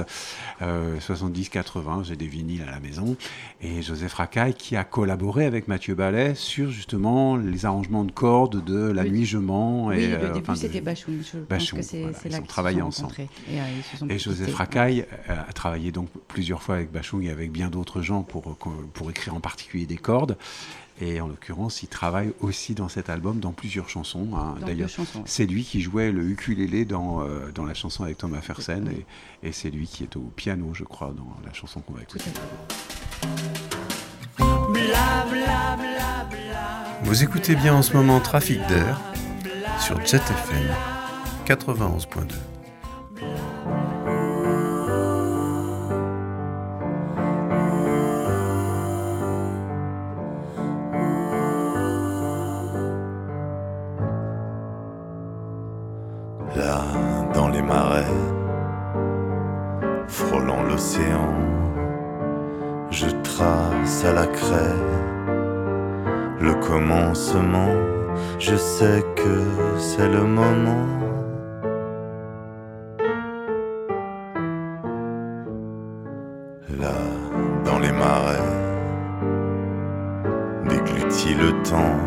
[0.61, 2.05] euh, 70-80.
[2.05, 3.17] J'ai des vinyles à la maison.
[3.63, 8.63] Et Joseph Racaille qui a collaboré avec Mathieu Ballet sur justement les arrangements de cordes
[8.65, 9.89] de La Le- Nuit Je mens.
[9.89, 11.21] Oui, le euh, début, enfin, c'était Bachoum.
[11.23, 13.15] Je pense que c'est voilà, ils là ont travaillé ensemble.
[13.19, 14.55] Et, euh, ils se sont Et Joseph.
[14.55, 18.43] Racaille a travaillé donc plusieurs fois avec Bachung et avec bien d'autres gens pour,
[18.93, 20.37] pour écrire en particulier des cordes.
[21.01, 24.29] Et en l'occurrence, il travaille aussi dans cet album, dans plusieurs chansons.
[24.37, 24.55] hein.
[24.65, 24.89] D'ailleurs,
[25.25, 28.89] c'est lui qui jouait le ukulélé dans, euh, dans la chanson avec Thomas Fersen.
[29.43, 32.03] Et, et c'est lui qui est au piano, je crois, dans la chanson qu'on va
[32.03, 32.31] écouter.
[37.05, 39.01] Vous écoutez bien en ce moment Trafic d'air
[39.81, 40.69] sur Jet FM
[41.47, 42.35] 91.2.
[62.91, 64.81] je trace à la craie
[66.41, 67.75] le commencement.
[68.39, 70.87] Je sais que c'est le moment.
[76.81, 76.99] Là,
[77.65, 78.51] dans les marais,
[80.69, 81.99] déglutit le temps.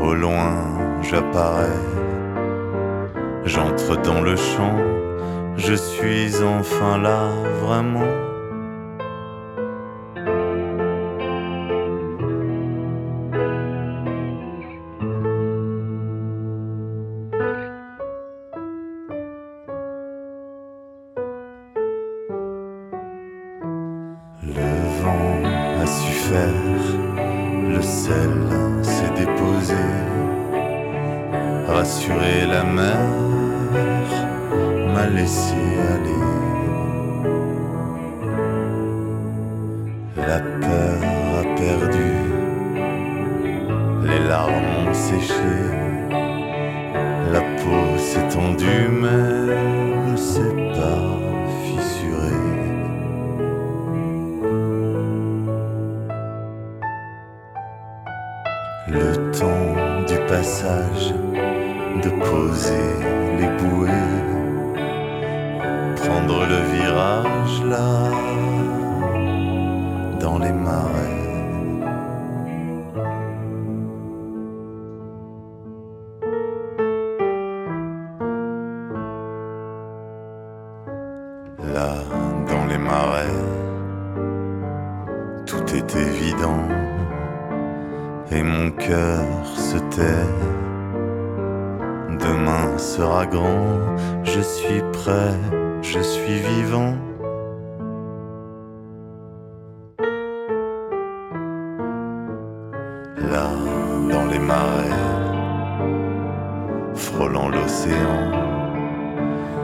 [0.00, 0.54] Au loin,
[1.02, 1.82] j'apparais.
[3.44, 4.76] J'entre dans le champ,
[5.56, 7.28] je suis enfin là,
[7.62, 8.25] vraiment.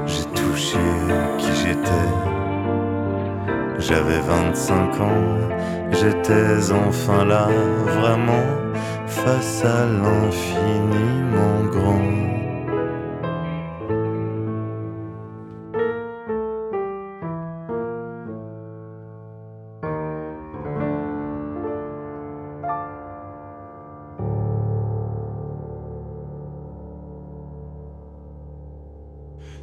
[0.07, 0.79] J'ai touché
[1.39, 2.09] qui j'étais.
[3.79, 5.39] J'avais 25 ans,
[5.91, 7.49] j'étais enfin là,
[7.87, 8.47] vraiment,
[9.07, 12.22] face à l'infiniment grand.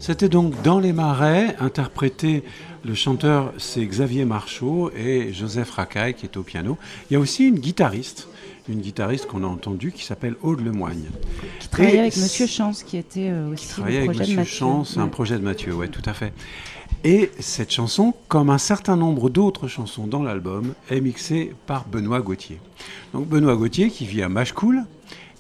[0.10, 2.42] C'était donc Dans les marais, interprété,
[2.84, 6.80] le chanteur c'est Xavier Marchaud et Joseph Racaille qui est au piano.
[7.10, 8.28] Il y a aussi une guitariste,
[8.68, 11.04] une guitariste qu'on a entendue qui s'appelle Aude Lemoigne.
[11.60, 14.40] Qui travaillait Et avec Monsieur Chance, qui était euh, aussi travaillait le avec projet de
[14.40, 14.82] Monsieur Mathieu.
[14.82, 15.10] Chance, un Ouais.
[15.12, 16.34] projet de Mathieu, ouais, tout à fait.
[17.04, 22.22] Et cette chanson, comme un certain nombre d'autres chansons dans l'album, est mixée par Benoît
[22.22, 22.60] Gauthier.
[23.14, 24.86] Donc Benoît Gauthier qui vit à Machecoul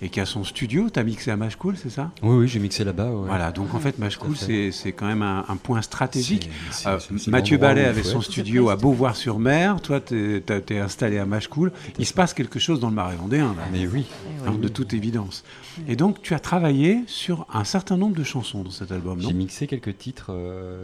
[0.01, 0.89] et qui a son studio.
[0.89, 2.11] Tu as mixé à Machecoul, c'est ça?
[2.23, 3.09] Oui, oui, j'ai mixé là-bas.
[3.11, 3.27] ouais.
[3.27, 4.35] Voilà, donc en fait, fait.
[4.35, 6.49] c'est c'est quand même un, un point stratégique.
[6.71, 9.81] C'est- c'est- Euh, Mathieu Ballet avait son studio à Beauvoir-sur-Mer.
[9.81, 11.71] Toi, tu es, installé à Machecoul.
[11.97, 14.05] Il se passe quelque chose dans le Marais vendéen, là, Mais oui.
[14.45, 15.43] hein, de toute évidence.
[15.87, 19.27] Et donc, tu as travaillé sur un certain nombre de chansons dans cet album, non?
[19.27, 20.31] J'ai mixé quelques titres,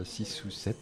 [0.03, 0.75] 6 ou 7.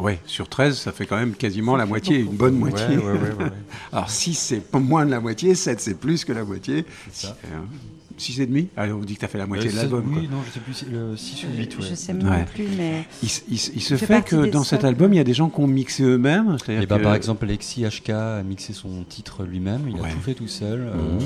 [0.00, 2.86] Oui, sur 13, ça fait quand même quasiment la moitié, une bonne moitié.
[2.96, 3.50] Ouais, ouais, ouais, ouais, ouais.
[3.92, 6.84] Alors 6, c'est pas moins de la moitié, 7, c'est plus que la moitié.
[7.10, 7.36] C'est ça.
[8.16, 9.82] 6 et demi Allez, on dit que tu as fait la moitié Euh, de sept-
[9.90, 10.12] l'album.
[10.16, 11.76] Oui, non, je sais plus, le 6 ou 8.
[11.80, 12.44] Je sais même Ouais.
[12.52, 15.60] plus, mais Il, se fait que dans cet album, il y a des gens qui
[15.60, 16.56] ont mixé eux-mêmes.
[16.68, 20.08] Et bah, que- par exemple, Alexis HK a mixé son titre lui-même, il Ouais.
[20.08, 20.80] a tout fait tout seul.
[20.80, 20.88] Mhm.
[20.90, 21.18] Euh,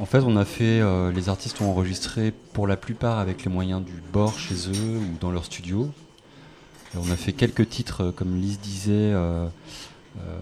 [0.00, 3.50] en fait, on a fait, euh, les artistes ont enregistré pour la plupart avec les
[3.50, 5.90] moyens du bord chez eux ou dans leur studio.
[6.96, 9.46] On a fait quelques titres, euh, comme Lise disait, euh,
[10.18, 10.38] euh,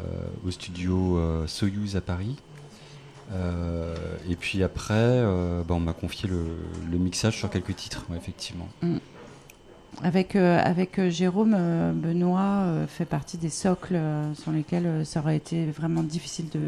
[0.46, 2.36] au studio Soyuz à Paris.
[4.28, 5.22] Et puis après,
[5.68, 8.68] bah, on m'a confié le, mixage sur quelques titres, effectivement.
[10.02, 11.56] avec, euh, avec euh, Jérôme,
[11.94, 14.00] Benoît fait partie des socles
[14.34, 16.60] sur lesquels ça aurait été vraiment difficile de,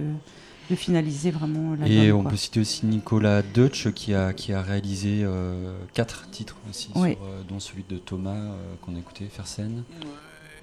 [0.70, 1.86] de finaliser vraiment l'album.
[1.88, 2.30] Et on quoi.
[2.30, 7.12] peut citer aussi Nicolas Deutsch qui a, qui a réalisé euh, quatre titres aussi, Oui.
[7.12, 9.82] sur, euh, dont celui de Thomas euh, qu'on a écouté, Fersen.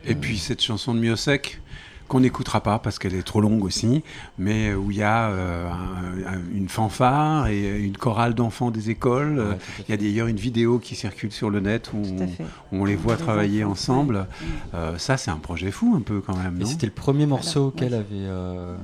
[0.05, 1.61] Et puis cette chanson de Miosek
[2.07, 4.01] qu'on n'écoutera pas parce qu'elle est trop longue aussi,
[4.37, 8.89] mais où il y a euh, un- un- une fanfare et une chorale d'enfants des
[8.89, 9.39] écoles.
[9.39, 9.57] Ouais,
[9.89, 12.01] Il y a d'ailleurs une vidéo qui circule sur le net où,
[12.71, 14.15] on les voit Les travailler enfants, ensemble.
[14.15, 14.47] ouais.
[14.75, 16.69] Euh, ça, c'est un projet fou un peu quand même, Et non?
[16.69, 17.97] c'était le premier morceau Alors, auquel ouais.
[17.97, 18.77] avait, euh,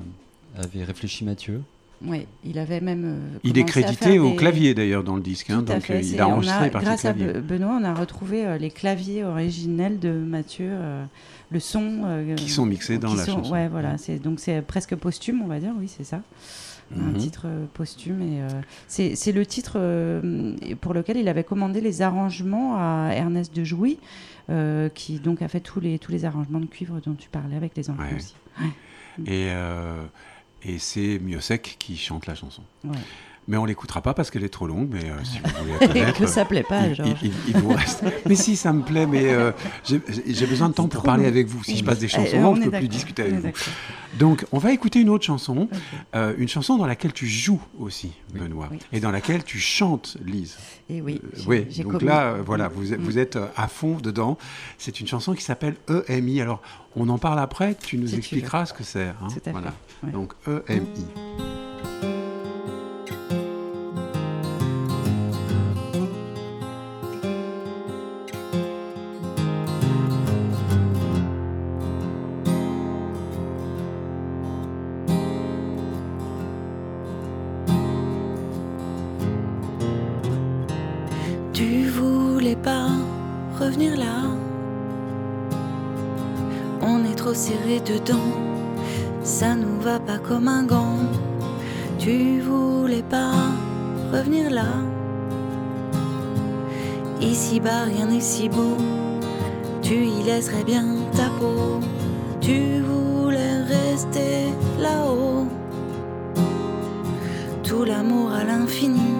[0.57, 1.61] avait réfléchi Mathieu.
[2.05, 3.05] Oui, il avait même.
[3.05, 5.95] euh, Il est crédité faire au des- clavier d'ailleurs dans le disque, hein, donc fait,
[5.95, 9.99] euh, il a enregistré parties Grâce à Benoît, on a retrouvé euh, les claviers originels
[9.99, 11.05] de Mathieu, euh,
[11.49, 12.01] le son.
[12.03, 13.53] euh, Qui sont mixés dans la sont- chanson.
[13.53, 13.97] Ouais, voilà.
[13.97, 15.71] C'est donc c'est presque posthume, on va dire.
[15.79, 16.21] Oui, c'est ça.
[16.93, 17.17] Un Mhm.
[17.17, 18.49] titre posthume et euh,
[18.89, 23.63] c'est c'est le titre euh, pour lequel il avait commandé les arrangements à Ernest de
[23.63, 23.97] Jouy,
[24.49, 27.55] euh, qui donc a fait tous les tous les arrangements de cuivre dont tu parlais
[27.55, 28.17] avec les enfants Ouais.
[28.17, 28.35] aussi.
[29.25, 30.03] Et, euh,
[30.65, 32.63] et c'est Miosek qui chante la chanson.
[32.83, 32.91] Ouais.
[33.45, 35.85] Mais on l'écoutera pas parce qu'elle est trop longue, mais euh, si vous voulez la
[35.85, 37.09] Et connaître, que ça plaît pas, Georges.
[37.23, 38.01] il- il- il vous reste.
[38.25, 39.51] Mais si, ça me plaît, mais euh,
[39.83, 41.29] j'ai besoin de temps pour parler long.
[41.29, 41.61] avec vous.
[41.61, 43.51] Si je passe des chansons Eh, longues, on je peux plus discuter avec vous.
[44.17, 45.67] Donc, on va écouter une autre chanson,
[46.15, 48.77] euh, une chanson dans laquelle tu joues aussi, Benoît, Oui.
[48.93, 50.55] et dans laquelle tu chantes, Lise.
[50.89, 52.05] Et oui, j'ai- oui, j'ai donc commis.
[52.05, 53.03] là, voilà, vous êtes, Mm.
[53.03, 54.37] vous êtes euh, à fond dedans.
[54.77, 55.75] C'est une chanson qui s'appelle
[56.07, 56.39] EMI.
[56.39, 56.61] Alors,
[56.95, 59.07] on en parle après, tu nous Si tu expliqueras ce que c'est.
[59.07, 59.73] hein, Tout à fait, voilà.
[60.03, 60.11] Ouais.
[60.11, 61.07] Donc, E EMI.
[81.53, 82.87] Tu voulais pas
[83.59, 84.23] revenir là.
[86.81, 88.42] On est trop serré dedans.
[89.39, 90.99] Ça nous va pas comme un gant.
[91.97, 93.31] Tu voulais pas
[94.11, 94.67] revenir là.
[97.19, 98.77] Ici bas rien n'est si beau.
[99.81, 101.79] Tu y laisserais bien ta peau.
[102.41, 105.47] Tu voulais rester là-haut.
[107.63, 109.12] Tout l'amour à l'infini.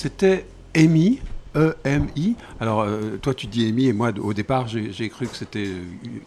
[0.00, 1.18] C'était Amy,
[1.54, 2.34] E-M-I.
[2.58, 5.82] Alors euh, toi tu dis Amy et moi au départ j'ai cru que c'était euh,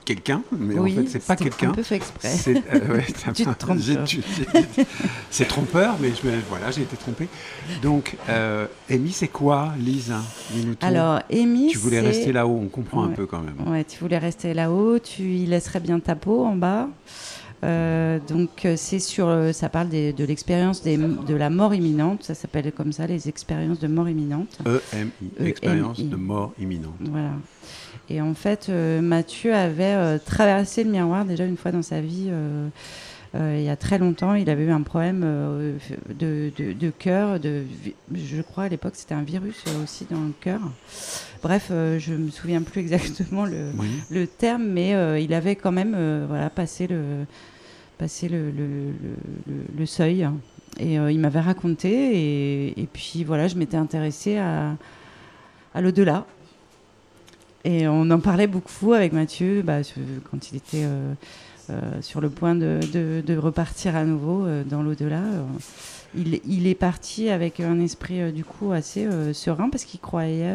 [0.06, 1.72] quelqu'un, mais Oui, en fait c'est pas quelqu'un.
[1.72, 2.28] un peu fait exprès.
[2.28, 3.06] C'est euh, ouais,
[5.48, 7.28] trompeur, mais je voilà j'ai été trompé.
[7.82, 10.14] Donc euh, Amy c'est quoi, Lise
[10.52, 10.86] tout.
[10.86, 13.56] Alors, Amy, tu voulais rester là-haut, on comprend un peu quand même.
[13.72, 16.90] Ouais, tu voulais rester là-haut, tu y laisserais bien ta peau en bas.
[17.64, 22.24] Euh, donc euh, c'est sur, euh, ça parle des- de l'expérience de la mort imminente.
[22.24, 24.58] Ça s'appelle comme ça les expériences de mort imminente.
[24.66, 25.50] E-M-I, E-M-I.
[25.50, 26.96] expérience de mort imminente.
[27.00, 27.32] Voilà.
[28.10, 32.02] Et en fait, euh, Mathieu avait euh, traversé le miroir déjà une fois dans sa
[32.02, 32.30] vie.
[33.36, 35.22] il y a très longtemps, il avait eu un problème
[36.20, 37.40] de, de, de cœur.
[37.40, 37.64] De,
[38.14, 40.60] je crois à l'époque c'était un virus aussi dans le cœur.
[41.42, 43.88] Bref, je me souviens plus exactement le, Oui.
[44.12, 44.94] le terme, mais
[45.24, 45.96] il avait quand même
[46.28, 47.26] voilà, passé le,
[47.98, 48.92] passé le, le,
[49.78, 50.28] le- seuil.
[50.80, 54.76] Et euh, il m'avait raconté, et, et puis voilà, je m'étais intéressée à,
[55.76, 56.26] à l'au-delà.
[57.64, 59.80] Et on en parlait beaucoup avec Mathieu bah,
[60.30, 61.14] quand il était euh,
[61.70, 65.22] euh, sur le point de, de- de repartir à nouveau dans l'au-delà.
[66.16, 70.54] Il, il est parti avec un esprit du coup assez serein parce qu'il croyait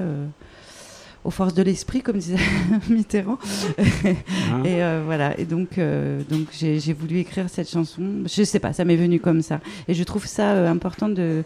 [1.25, 2.37] aux forces de l'esprit, comme disait
[2.91, 3.39] Mitterrand.
[3.79, 5.39] Hein et euh, voilà.
[5.39, 8.03] Et donc, euh, donc j'ai voulu écrire cette chanson.
[8.25, 9.61] Je sais pas, ça m'est venu comme ça.
[9.89, 11.45] Et je trouve ça euh, important de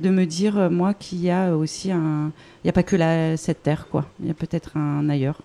[0.00, 2.32] de me dire moi qu'il y a aussi un,
[2.64, 4.06] il n'y a pas que la, cette terre quoi.
[4.20, 5.42] Il y a peut-être un ailleurs.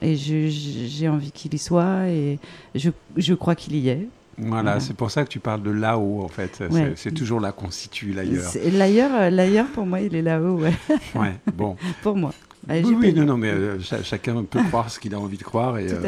[0.00, 2.38] Et j'ai envie qu'il y soit et
[2.74, 2.88] je,
[3.18, 4.08] je crois qu'il y est.
[4.38, 4.80] Voilà, Voilà.
[4.80, 6.54] c'est pour ça que tu parles de là-haut en fait.
[6.56, 6.92] C'est- Ouais.
[6.96, 8.50] C'est toujours là qu'on situe l'ailleurs.
[8.72, 10.72] L'ailleurs, l'ailleurs pour moi, il est là-haut, ouais.
[11.14, 11.76] Ouais, bon.
[12.02, 12.32] pour moi.
[12.68, 15.78] Oui, non, non, mais euh, cha- chacun peut croire ce qu'il a envie de croire
[15.78, 16.00] et euh,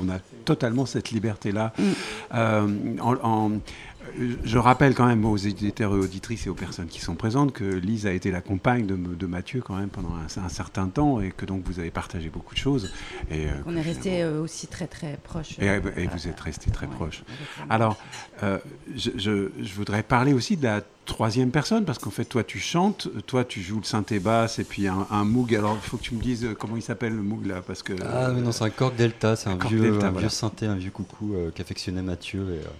[0.00, 1.72] on a totalement cette liberté-là.
[1.78, 1.82] Mm.
[2.34, 2.68] Euh,
[3.00, 3.50] en- en-
[4.44, 7.64] je rappelle quand même aux éditeurs et auditrices et aux personnes qui sont présentes que
[7.64, 11.20] Lise a été la compagne de, de Mathieu quand même pendant un, un certain temps
[11.20, 12.90] et que donc vous avez partagé beaucoup de choses.
[13.30, 15.58] Et, euh, On est resté euh, aussi très très proches.
[15.58, 17.22] et, euh, et vous êtes restés très ouais, proches.
[17.28, 17.66] exactement.
[17.70, 17.96] Alors,
[18.42, 18.58] euh,
[18.96, 22.58] je, je- je voudrais parler aussi de la troisième personne, parce qu'en fait, toi, tu
[22.60, 25.54] chantes, toi, tu joues le synthé basse, et puis un, un Moog.
[25.54, 27.94] Alors, il faut que tu me dises comment il s'appelle le Moog, là, parce que...
[28.04, 30.18] Ah, mais non, c'est un Korg Delta, c'est un, vieux, Delta, un voilà.
[30.20, 32.40] vieux synthé, un vieux coucou euh, qu'affectionnait Mathieu.
[32.54, 32.70] Et, euh,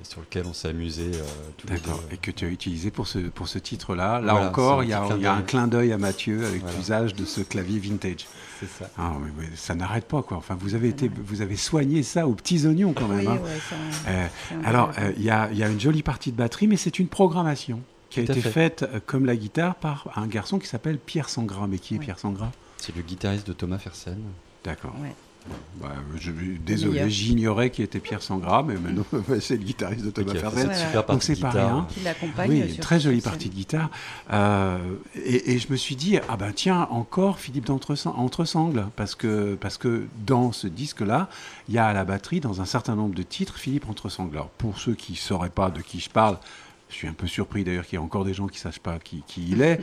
[0.00, 1.22] et sur lequel on s'est amusé euh,
[1.56, 1.80] tous les deux.
[1.82, 2.02] D'accord.
[2.10, 4.20] Et que tu as utilisé pour ce, pour ce titre-là.
[4.20, 6.44] Là Voilà, encore, il y, a, petit il y a un clin d'œil à Mathieu
[6.46, 6.76] avec Voilà.
[6.76, 8.26] l'usage de ce clavier vintage.
[8.60, 8.90] C'est ça.
[8.98, 10.36] Ah, oui, oui, ça n'arrête pas, quoi.
[10.36, 13.20] Enfin, vous avez, été, vous avez soigné ça aux petits oignons, quand même.
[13.20, 13.38] Oui, hein.
[13.44, 14.26] ouais, Euh,
[14.56, 16.76] un alors, euh, il y, a, il y a une jolie partie de batterie, mais
[16.76, 18.50] c'est une programmation qui a Tout été fait.
[18.50, 21.66] faite, euh, comme la guitare, par un garçon qui s'appelle Pierre Sangras.
[21.68, 22.04] Mais qui est Ouais.
[22.04, 24.18] Pierre Sangras C'est le guitariste de Thomas Fersen.
[24.64, 24.94] D'accord.
[25.00, 25.14] Ouais.
[25.80, 26.32] Bah, je,
[26.66, 29.04] désolé, j'ignorais qui était Pierre Sangras, mais maintenant,
[29.40, 30.74] c'est le guitariste de Thomas Voilà.
[30.74, 31.72] super Donc c'est de pas guitare.
[31.74, 31.86] rien.
[31.88, 32.50] Qui l'accompagne.
[32.50, 33.50] Oui, sur- très jolie partie scène.
[33.50, 33.90] de guitare.
[34.32, 34.78] Euh,
[35.14, 39.54] et, et je me suis dit, ah ben tiens, encore Philippe d'Entresang- Entresangles, parce que,
[39.60, 41.28] parce que dans ce disque-là,
[41.68, 44.34] il y a à la batterie, dans un certain nombre de titres, Philippe Entresangles.
[44.36, 46.38] Alors, pour ceux qui ne sauraient pas de qui je parle,
[46.88, 48.78] je suis un peu surpris d'ailleurs qu'il y ait encore des gens qui ne sachent
[48.78, 49.80] pas qui, qui il est.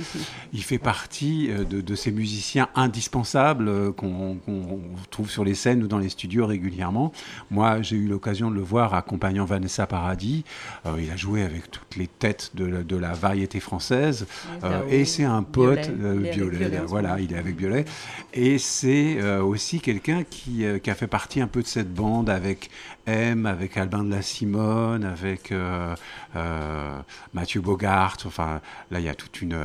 [0.53, 4.79] Il fait partie euh, de, de ces musiciens indispensables euh, qu'on qu'on
[5.11, 7.11] trouve sur les scènes ou dans les studios régulièrement.
[7.51, 10.43] Moi, j'ai eu l'occasion de le voir accompagnant Vanessa Paradis.
[10.85, 14.25] Euh, il a joué avec toutes les têtes de la, de la variété française.
[14.63, 16.71] Euh, et c'est un pote, Violet.
[16.73, 17.85] euh, voilà, il est avec Violet.
[18.33, 22.69] Et c'est aussi quelqu'un qui, qui a fait partie un peu de cette bande avec
[23.07, 25.95] M, avec Albin de la Simone, avec euh,
[26.35, 26.97] euh,
[27.33, 28.17] Mathieu Bogart.
[28.25, 29.57] Enfin, là, il y a toute une.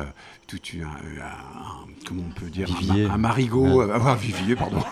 [0.47, 3.07] Toute une un- un- comment on peut dire un, Vivier.
[3.07, 3.91] ma- un marigot, Ouais.
[3.91, 4.83] euh, ah, Vivier, pardon.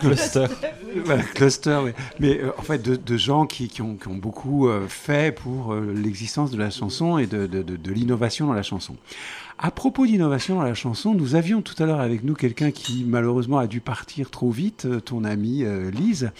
[0.00, 0.46] Cluster.
[1.04, 1.92] Voilà, cluster, oui.
[2.20, 5.34] Mais euh, en fait, de, de gens qui, qui ont, qui ont beaucoup euh, fait
[5.34, 8.96] pour euh, l'existence de la chanson et de, de- de- de l'innovation dans la chanson.
[9.60, 13.04] À propos d'innovation dans la chanson, nous avions tout à l'heure avec nous quelqu'un qui
[13.04, 16.30] malheureusement a dû partir trop vite, euh, ton amie euh, Lise,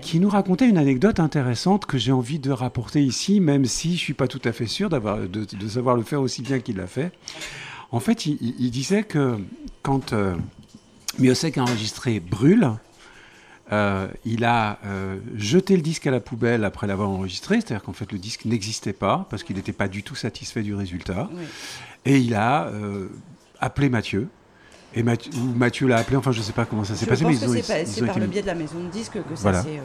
[0.00, 3.98] qui nous racontait une anecdote intéressante que j'ai envie de rapporter ici, même si je
[3.98, 6.76] suis pas tout à fait sûr d'avoir, de, de savoir le faire aussi bien qu'il
[6.76, 7.10] l'a fait.
[7.92, 9.38] En fait, il, disait que
[9.82, 10.34] quand euh,
[11.18, 12.70] Miossec a enregistré Brûle,
[13.70, 17.92] euh, il a euh, jeté le disque à la poubelle après l'avoir enregistré, c'est-à-dire qu'en
[17.92, 21.28] fait le disque n'existait pas parce qu'il n'était pas du tout satisfait du résultat.
[21.32, 21.44] Oui.
[22.04, 23.08] Et il a euh,
[23.60, 24.28] appelé Mathieu.
[24.94, 27.24] Et Mathieu, ou Mathieu l'a appelé, enfin je ne sais pas comment ça s'est passé,
[27.24, 29.12] mais pense ils que c'est ont par été- le biais de la maison de disques
[29.26, 29.62] que ça Voilà.
[29.62, 29.82] s'est euh,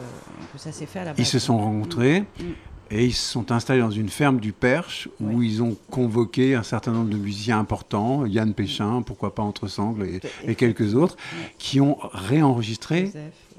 [0.52, 1.18] que ça s'est fait à la base.
[1.20, 2.44] ils se sont rencontrés Mm.
[2.90, 5.48] et ils se sont installés dans une ferme du Perche où Oui.
[5.52, 10.04] ils ont convoqué un certain nombre de musiciens importants, Yann Péchin, pourquoi pas Entre Sangles
[10.04, 11.16] et, et quelques autres,
[11.56, 13.10] qui ont réenregistré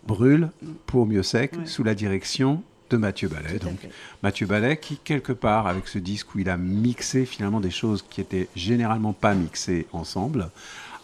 [0.07, 0.67] Brûle Mm.
[0.85, 3.59] pour Mieux Sec sous la direction de Mathieu Ballet.
[3.59, 3.87] Donc.
[4.23, 8.03] Mathieu Ballet qui, quelque part, avec ce disque où il a mixé finalement des choses
[8.09, 10.49] qui étaient généralement pas mixées ensemble,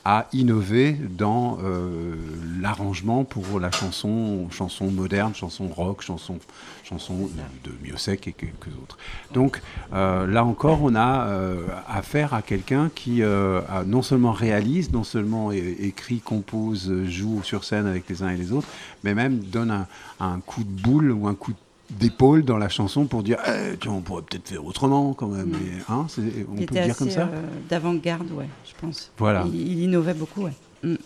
[0.05, 2.15] a innové dans euh,
[2.61, 6.37] l'arrangement pour la chanson, chanson moderne, chanson rock, chanson,
[6.83, 7.27] chanson
[7.63, 8.99] de Miossec et quelques autres.
[9.33, 9.61] Donc
[9.93, 15.03] euh, là encore, on a euh, affaire à quelqu'un qui a non seulement réalise, non
[15.03, 18.67] seulement écrit, compose, joue sur scène avec les uns et les autres,
[19.03, 19.87] mais même donne un,
[20.19, 21.53] un coup de boule ou un coup
[21.89, 25.49] d'épaule dans la chanson pour dire Eh, tiens, on pourrait peut-être faire autrement quand même.
[25.49, 25.55] Mm.
[25.55, 26.21] Et, hein, c'est-
[26.51, 27.21] on Il peut dire comme ça?
[27.31, 29.11] euh, d'avant-garde, ouais, je pense.
[29.17, 29.45] Voilà.
[29.47, 30.97] Il, il innovait beaucoup, ouais.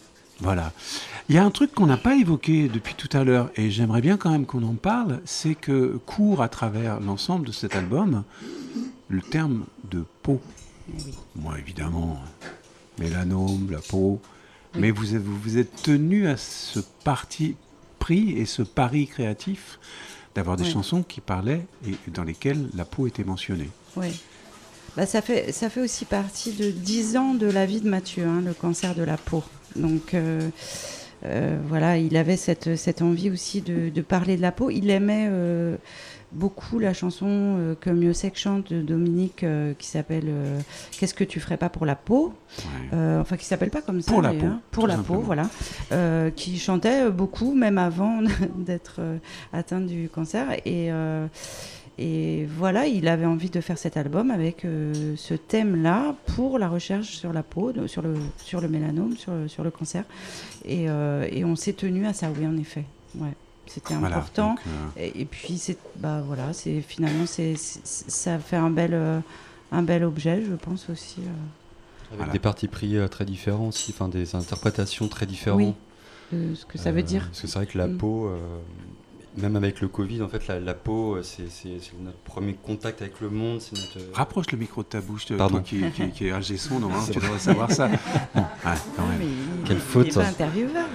[0.41, 0.71] Voilà.
[1.27, 3.99] Il y a un truc qu'on n'a pas évoqué depuis tout à l'heure, et j'aimerais
[4.01, 8.23] bien quand même qu'on en parle, c'est que court à travers l'ensemble de cet album
[9.09, 10.39] le terme de peau.
[10.93, 11.13] Oui.
[11.35, 12.19] Moi, évidemment,
[12.99, 14.21] mélanome, la peau.
[14.77, 17.55] Mais vous vous, vous êtes tenu à ce parti
[17.97, 19.79] pris et ce pari créatif
[20.35, 20.71] d'avoir des Oui.
[20.71, 23.69] chansons qui parlaient et dans lesquelles la peau était mentionnée.
[23.95, 24.11] Ouais.
[24.97, 28.25] Bah, ça, fait, ça fait aussi partie de 10 ans de la vie de Mathieu,
[28.25, 29.43] hein, le cancer de la peau.
[29.75, 30.49] Donc euh,
[31.25, 34.69] euh, voilà, il avait cette, cette envie aussi de, de parler de la peau.
[34.69, 35.75] Il aimait euh,
[36.31, 40.59] beaucoup la chanson euh, que Miossec chante de Dominique euh, qui s'appelle euh,
[40.97, 42.63] Qu'est-ce que tu ferais pas pour la peau Ouais.
[42.93, 44.11] Euh, Enfin, qui s'appelle pas comme ça.
[44.11, 45.19] Pour la peau, Pour la simplement.
[45.19, 45.49] peau, voilà.
[45.91, 48.21] Euh, qui chantait beaucoup, même avant
[48.57, 49.17] d'être euh,
[49.53, 50.51] atteint du cancer.
[50.65, 50.91] Et.
[50.91, 51.27] euh,
[52.01, 56.69] et voilà, il avait envie de faire cet album avec euh, ce thème-là pour la
[56.69, 60.05] recherche sur la peau, de- sur, le, sur le mélanome, sur, le- sur le cancer.
[60.63, 62.85] Et, euh, et on s'est tenu à ça, oui, en effet.
[63.15, 63.33] Ouais,
[63.71, 64.49] C'était Voilà, important.
[64.49, 68.93] donc, euh, Et, et puis, c'est, bah, voilà, c'est, finalement, c'est, ça fait un bel,
[68.93, 69.19] euh,
[69.71, 71.19] un bel objet, je pense aussi.
[71.19, 71.29] euh,
[72.07, 72.31] Avec Voilà.
[72.33, 75.59] des partis pris euh, très différents aussi, enfin des interprétations très différentes.
[75.59, 75.73] Oui,
[76.33, 77.25] de ce que ça veut dire.
[77.27, 77.97] Parce que c'est vrai que la Mm.
[77.97, 78.37] peau, euh,
[79.37, 81.43] même avec le Covid, en fait, la, la peau, c'est
[82.01, 83.61] notre premier contact avec le monde.
[83.61, 83.99] C'est notre.
[84.15, 85.61] Rapproche le micro de ta bouche, toi Pardon.
[85.61, 87.27] qui, qui, qui est ingé son, non, hein, tu vrai.
[87.27, 87.87] devrais savoir ça.
[87.87, 88.47] Bon, ouais,
[88.95, 89.19] quand Non, même.
[89.19, 90.87] mais il- Quelle faute, pas intervieweur.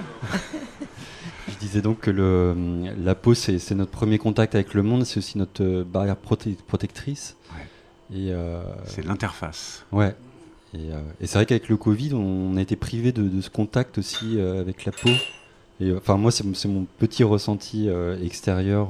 [1.47, 2.55] Je disais donc que le,
[3.03, 6.55] la peau, c'est notre premier contact avec le monde, c'est aussi notre euh, barrière proté-
[6.67, 7.35] protectrice.
[8.11, 9.83] Et euh, C'est l'interface.
[9.91, 10.15] ouais.
[10.73, 13.49] Et, euh, et c'est vrai qu'avec le Covid, on a été privé de, de ce
[13.49, 15.09] contact aussi euh, avec la peau.
[15.79, 17.89] Et enfin, moi, c'est mon petit ressenti
[18.23, 18.89] extérieur.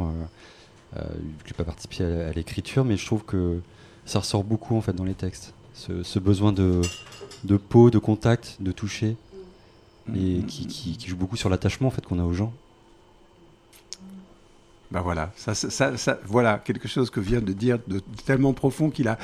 [0.96, 3.60] je n'ai pas participé à, à l'écriture, mais je trouve que
[4.06, 5.54] ça ressort beaucoup en fait dans les textes.
[5.74, 6.82] Ce, ce besoin de,
[7.44, 9.16] de peau, de contact, de toucher,
[10.14, 12.54] et qui, qui- qui joue beaucoup sur l'attachement en fait qu'on a aux gens.
[14.96, 18.02] Ben voilà, ça, ça- ça- ça- voilà quelque chose que vient de dire de, de
[18.26, 19.18] tellement profond qu'il a,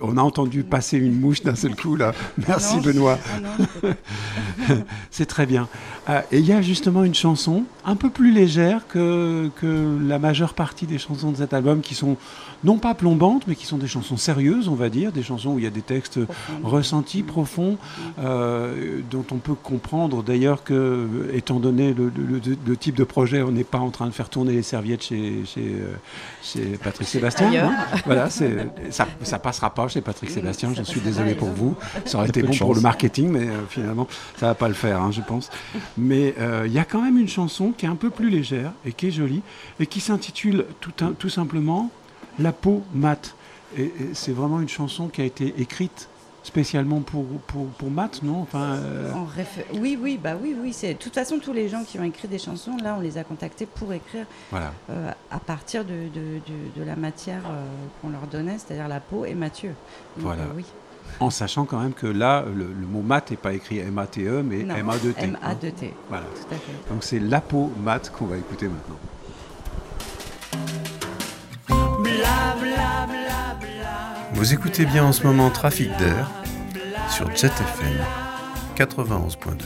[0.00, 2.10] on a entendu passer une mouche d'un seul coup là.
[2.48, 3.18] Merci Non, Benoît.
[3.32, 3.88] ah
[5.12, 5.68] C'est très bien.
[6.08, 10.18] Euh, et il y a justement une chanson un peu plus légère que, que la
[10.18, 12.16] majeure partie des chansons de cet album qui sont
[12.64, 15.58] non pas plombantes, mais qui sont des chansons sérieuses, on va dire, des chansons où
[15.58, 16.18] il y a des textes
[16.64, 17.76] ressentis, profonds,
[18.20, 23.04] euh, dont on peut comprendre d'ailleurs que, étant donné le, le- le- le type de
[23.04, 25.11] projet, on n'est pas en train de faire tourner les serviettes chez,
[25.44, 25.94] chez, euh,
[26.42, 27.50] chez Patrick Sébastien.
[27.52, 27.76] Hein.
[28.04, 31.76] Voilà, ça, ça passera pas chez Patrick Sébastien, j'en suis désolé pour vous.
[32.04, 32.82] Ça aurait été bon pour le chance.
[32.82, 35.50] marketing, mais euh, finalement, ça va pas le faire, hein, je pense.
[35.96, 38.72] Mais euh, il y a quand même une chanson qui est un peu plus légère
[38.84, 39.42] et qui est jolie
[39.80, 41.90] et qui s'intitule tout, simplement
[42.38, 43.34] La peau mate.
[43.76, 46.08] Et, et c'est vraiment une chanson qui a été écrite
[46.42, 49.26] spécialement pour, pour, pour Matt, non enfin, euh, En
[49.74, 50.72] Oui, oui, bah oui, oui.
[50.72, 52.76] C'est de toute façon tous les gens qui ont écrit des chansons.
[52.82, 54.72] Là, on les a contactés pour écrire Voilà.
[54.90, 57.64] euh, à partir de, de, de- de la matière euh,
[58.00, 59.70] qu'on leur donnait, c'est-à-dire la peau et Mathieu.
[60.16, 60.42] Donc, Voilà.
[60.42, 60.64] euh, oui.
[61.20, 64.62] En sachant quand même que là, le, le mot mat n'est pas écrit M-A-T-E, mais
[64.62, 65.20] Non, M-A-2-T.
[65.20, 65.24] hein.
[65.42, 65.94] M-A-2-T.
[66.08, 66.24] Voilà.
[66.26, 66.72] Tout à fait.
[66.90, 68.96] Donc c'est la peau mat qu'on va écouter maintenant.
[74.42, 76.28] Vous écoutez bien en ce moment Trafic d'air
[77.08, 77.94] sur Jet FM
[78.76, 79.62] 91.2.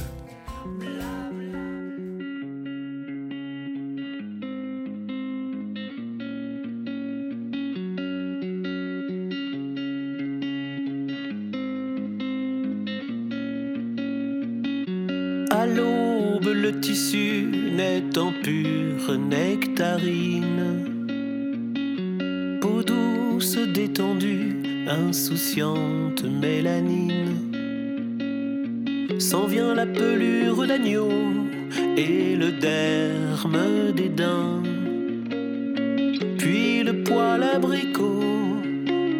[15.51, 20.47] À l'aube, le tissu n'est en pure nectarine.
[23.39, 27.37] Détendue, insouciante mélanine.
[29.19, 31.09] S'en vient la pelure d'agneau
[31.97, 34.63] et le derme des daims.
[36.39, 38.23] Puis le poil abricot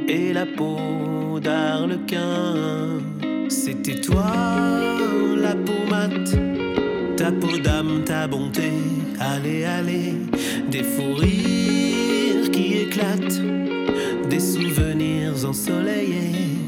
[0.09, 3.01] et la peau d'arlequin.
[3.49, 4.33] C'était toi,
[5.37, 6.37] la peau mate,
[7.17, 8.73] ta peau d'âme, ta bonté.
[9.21, 10.15] Allez, allez,
[10.71, 13.41] des fous rires qui éclatent,
[14.47, 16.59] souvenirs ensoleillés.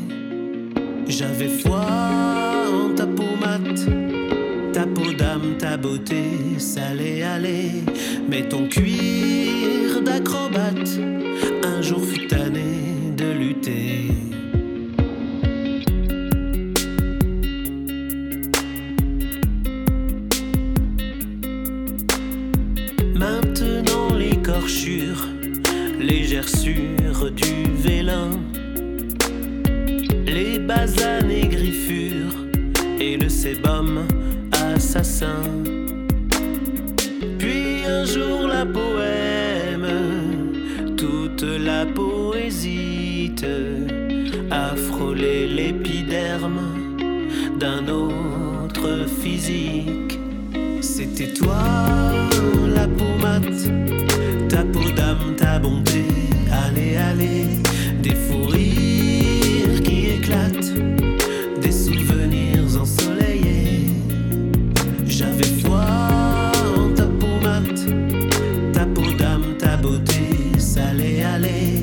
[1.06, 1.86] J'avais foi
[2.72, 3.86] en ta peau mate,
[4.72, 6.22] ta peau d'âme, ta beauté.
[6.58, 7.84] Salée, allez,
[8.28, 9.17] mais ton cuir
[71.48, 71.77] day.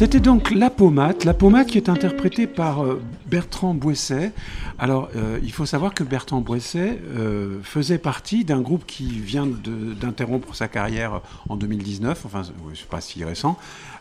[0.00, 4.32] C'était donc La Pommade, La Pommade qui est interprétée par euh, Bertrand Boisset.
[4.78, 9.46] Alors, euh, il faut savoir que Bertrand Boisset euh, faisait partie d'un groupe qui vient
[9.46, 11.20] d'interrompre sa carrière
[11.50, 13.58] en 2019, enfin, oui, c'est pas si récent,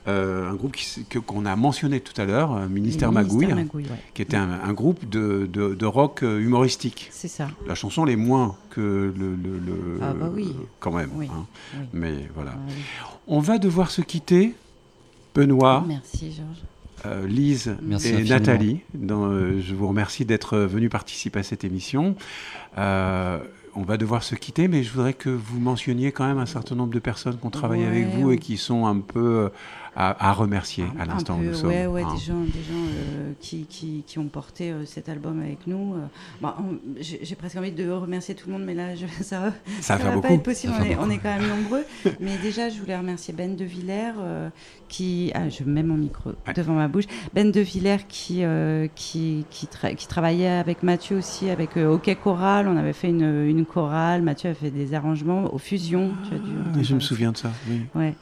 [0.08, 0.78] euh, un groupe
[1.26, 3.84] qu'on a mentionné tout à l'heure, Ministère Les Magouille, ouais.
[4.14, 7.10] qui était un, un groupe de, de- de rock humoristique.
[7.12, 7.50] C'est ça.
[7.68, 9.36] La chanson l'est moins que le...
[9.36, 10.56] le- le- Ah bah oui.
[10.80, 11.10] Quand même.
[11.14, 11.46] Oui, hein.
[11.78, 11.88] oui.
[11.92, 12.54] Mais voilà.
[12.56, 13.10] Ah.
[13.28, 14.56] On va devoir se quitter.
[15.40, 15.86] Benoît.
[15.88, 16.64] Merci Georges.
[17.06, 18.36] Euh, Lise Merci et infiniment.
[18.36, 18.82] Nathalie.
[18.94, 22.16] dans, euh, je vous remercie d'être venus participer à cette émission.
[22.78, 23.40] Euh,
[23.76, 26.76] on va devoir se quitter, mais je voudrais que vous mentionniez quand même un certain
[26.76, 29.50] nombre de personnes qui ont travaillé avec vous et qui sont un peu euh,
[29.96, 31.70] à, à remercier à Un l'instant où nous sommes.
[31.70, 32.14] ouais, ouais, hein.
[32.14, 35.96] des gens, des gens euh, qui, qui, qui ont porté euh, cet album avec nous.
[35.96, 36.06] euh.
[36.42, 39.98] Bon, on- J'ai presque envie de remercier tout le monde, mais là, je, ça, Ça
[39.98, 40.28] va beaucoup.
[40.28, 40.74] pas être possible.
[40.80, 41.84] On est, on quand même nombreux.
[42.20, 44.14] mais déjà, je voulais remercier Ben de Villers,
[44.88, 45.32] qui.
[45.34, 47.06] Ah, je mets mon micro devant ma bouche.
[47.34, 48.44] Ben de Villers, qui,
[48.96, 52.68] qui, qui, tra- qui travaillait avec Mathieu aussi, avec OK Choral.
[52.68, 54.22] On avait fait une, une chorale.
[54.22, 56.12] Mathieu a fait des arrangements aux fusions.
[56.28, 57.82] tu as dû Ah, je me souviens de ça, oui.
[57.96, 58.14] Ouais.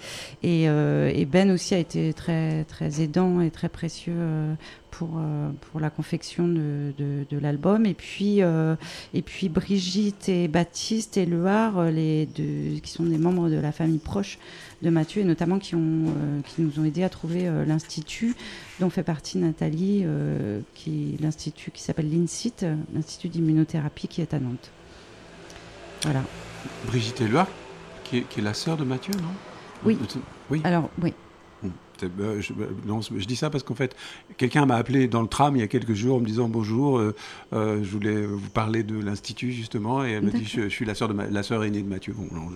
[0.44, 4.54] Et, et Ben aussi a été très, très aidant et très précieux euh,
[4.92, 7.86] pour, euh, pour la confection de, de, de l'album.
[7.86, 8.76] Et puis, euh,
[9.14, 13.72] et puis Brigitte et Baptiste et Lehar, les deux, qui sont des membres de la
[13.72, 14.40] famille proche
[14.82, 16.14] de Mathieu et notamment qui, ont,
[16.46, 18.36] qui nous ont aidés à trouver l'institut
[18.80, 20.06] dont fait partie Nathalie,
[20.76, 22.54] qui l'institut qui s'appelle l'INSIT,
[22.94, 24.72] l'Institut d'immunothérapie qui est à Nantes.
[26.04, 26.22] Voilà.
[26.86, 27.48] Brigitte Éluard,
[28.04, 29.30] qui est, qui est la sœur de Mathieu, non?
[29.84, 29.98] Oui.
[30.50, 30.62] Oui.
[30.64, 31.14] Alors, oui.
[32.04, 33.96] Euh, je, euh, non, je dis ça parce qu'en fait,
[34.38, 36.98] quelqu'un m'a appelé dans le tram il y a quelques jours en me disant bonjour,
[37.00, 37.16] euh,
[37.54, 40.86] euh, je voulais vous parler de l'institut justement, et elle me dit je, je suis
[40.86, 42.14] la sœur de ma- la sœur aînée de Mathieu.
[42.18, 42.50] Bon, non,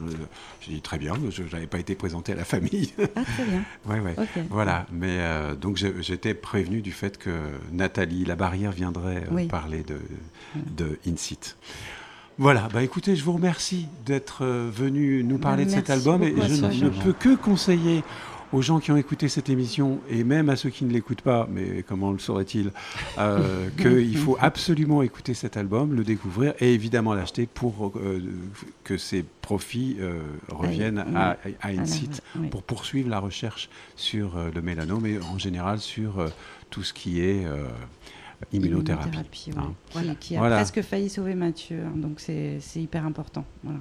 [0.61, 2.91] je- dit très bien, je n'avais pas été présenté à la famille.
[3.15, 3.63] Ah, très bien.
[3.89, 4.15] ouais, ouais.
[4.49, 5.17] Voilà, mais
[5.59, 7.31] donc j'étais prévenu du fait que
[7.71, 9.47] Nathalie La Barrière viendrait Oui.
[9.47, 9.97] parler de,
[10.75, 11.57] de InSit.
[12.37, 16.85] Voilà, bah écoutez, je vous remercie d'être venu nous parler de cet album et je
[16.85, 18.03] ne peux que conseiller
[18.53, 21.47] aux gens qui ont écouté cette émission et même à ceux qui ne l'écoutent pas,
[21.51, 22.71] mais comment le sauraient-ils,
[23.17, 28.19] euh, qu'il faut absolument écouter cet album, le découvrir et évidemment l'acheter pour euh,
[28.83, 31.55] que ses profits euh, reviennent à, oui.
[31.61, 32.47] à À la- InSit oui.
[32.49, 36.27] pour poursuivre la recherche sur euh, le mélanome et en général sur euh,
[36.69, 37.65] tout ce qui est euh,
[38.51, 39.07] immunothérapie.
[39.09, 39.73] Immunothérapie, hein.
[39.95, 40.01] ouais.
[40.19, 40.55] Qui, qui a Voilà.
[40.57, 41.79] presque failli sauver Mathieu.
[41.85, 43.45] hein, donc c'est hyper important.
[43.63, 43.79] Voilà.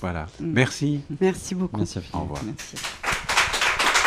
[0.00, 0.26] Voilà.
[0.40, 0.52] Mm.
[0.52, 1.00] Merci.
[1.20, 1.76] Merci beaucoup.
[1.78, 2.42] Merci Au revoir.
[2.44, 2.76] Merci.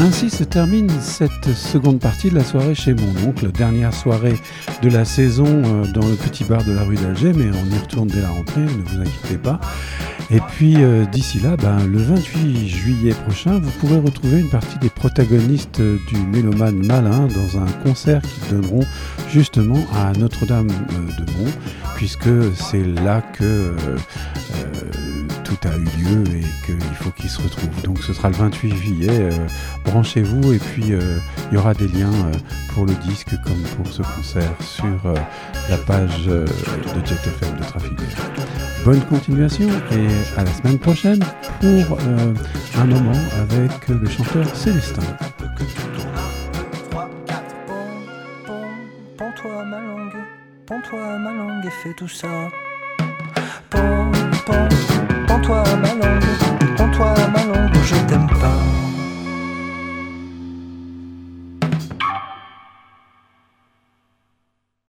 [0.00, 4.34] Ainsi se termine cette seconde partie de la soirée chez mon oncle, dernière soirée
[4.82, 7.78] de la saison euh, dans le petit bar de la rue d'Alger, mais on y
[7.78, 9.60] retourne dès la rentrée, ne vous inquiétez pas.
[10.30, 14.78] Et puis euh, d'ici là, ben, le 28 juillet prochain, vous pourrez retrouver une partie
[14.78, 18.86] des protagonistes du Mélomane Malin dans un concert qu'ils donneront
[19.28, 21.52] justement à Notre-Dame euh, de Mont,
[21.96, 23.74] puisque c'est là que
[25.44, 27.82] tout a eu lieu et qu'il faut qu'ils se retrouvent.
[27.82, 29.30] Donc ce sera le 28 juillet.
[29.90, 31.18] Branchez-vous et puis euh,
[31.50, 32.32] il y aura des liens euh,
[32.72, 35.14] pour le disque comme pour ce concert sur euh,
[35.68, 36.46] la page de
[37.04, 37.98] JetFM de Trafic.
[38.84, 41.20] Bonne continuation et à la semaine prochaine
[41.60, 41.98] pour
[42.78, 45.02] un moment avec le chanteur Célestin.
[49.18, 50.24] Pends-toi ma langue,
[50.66, 51.60] pends-toi ma langue,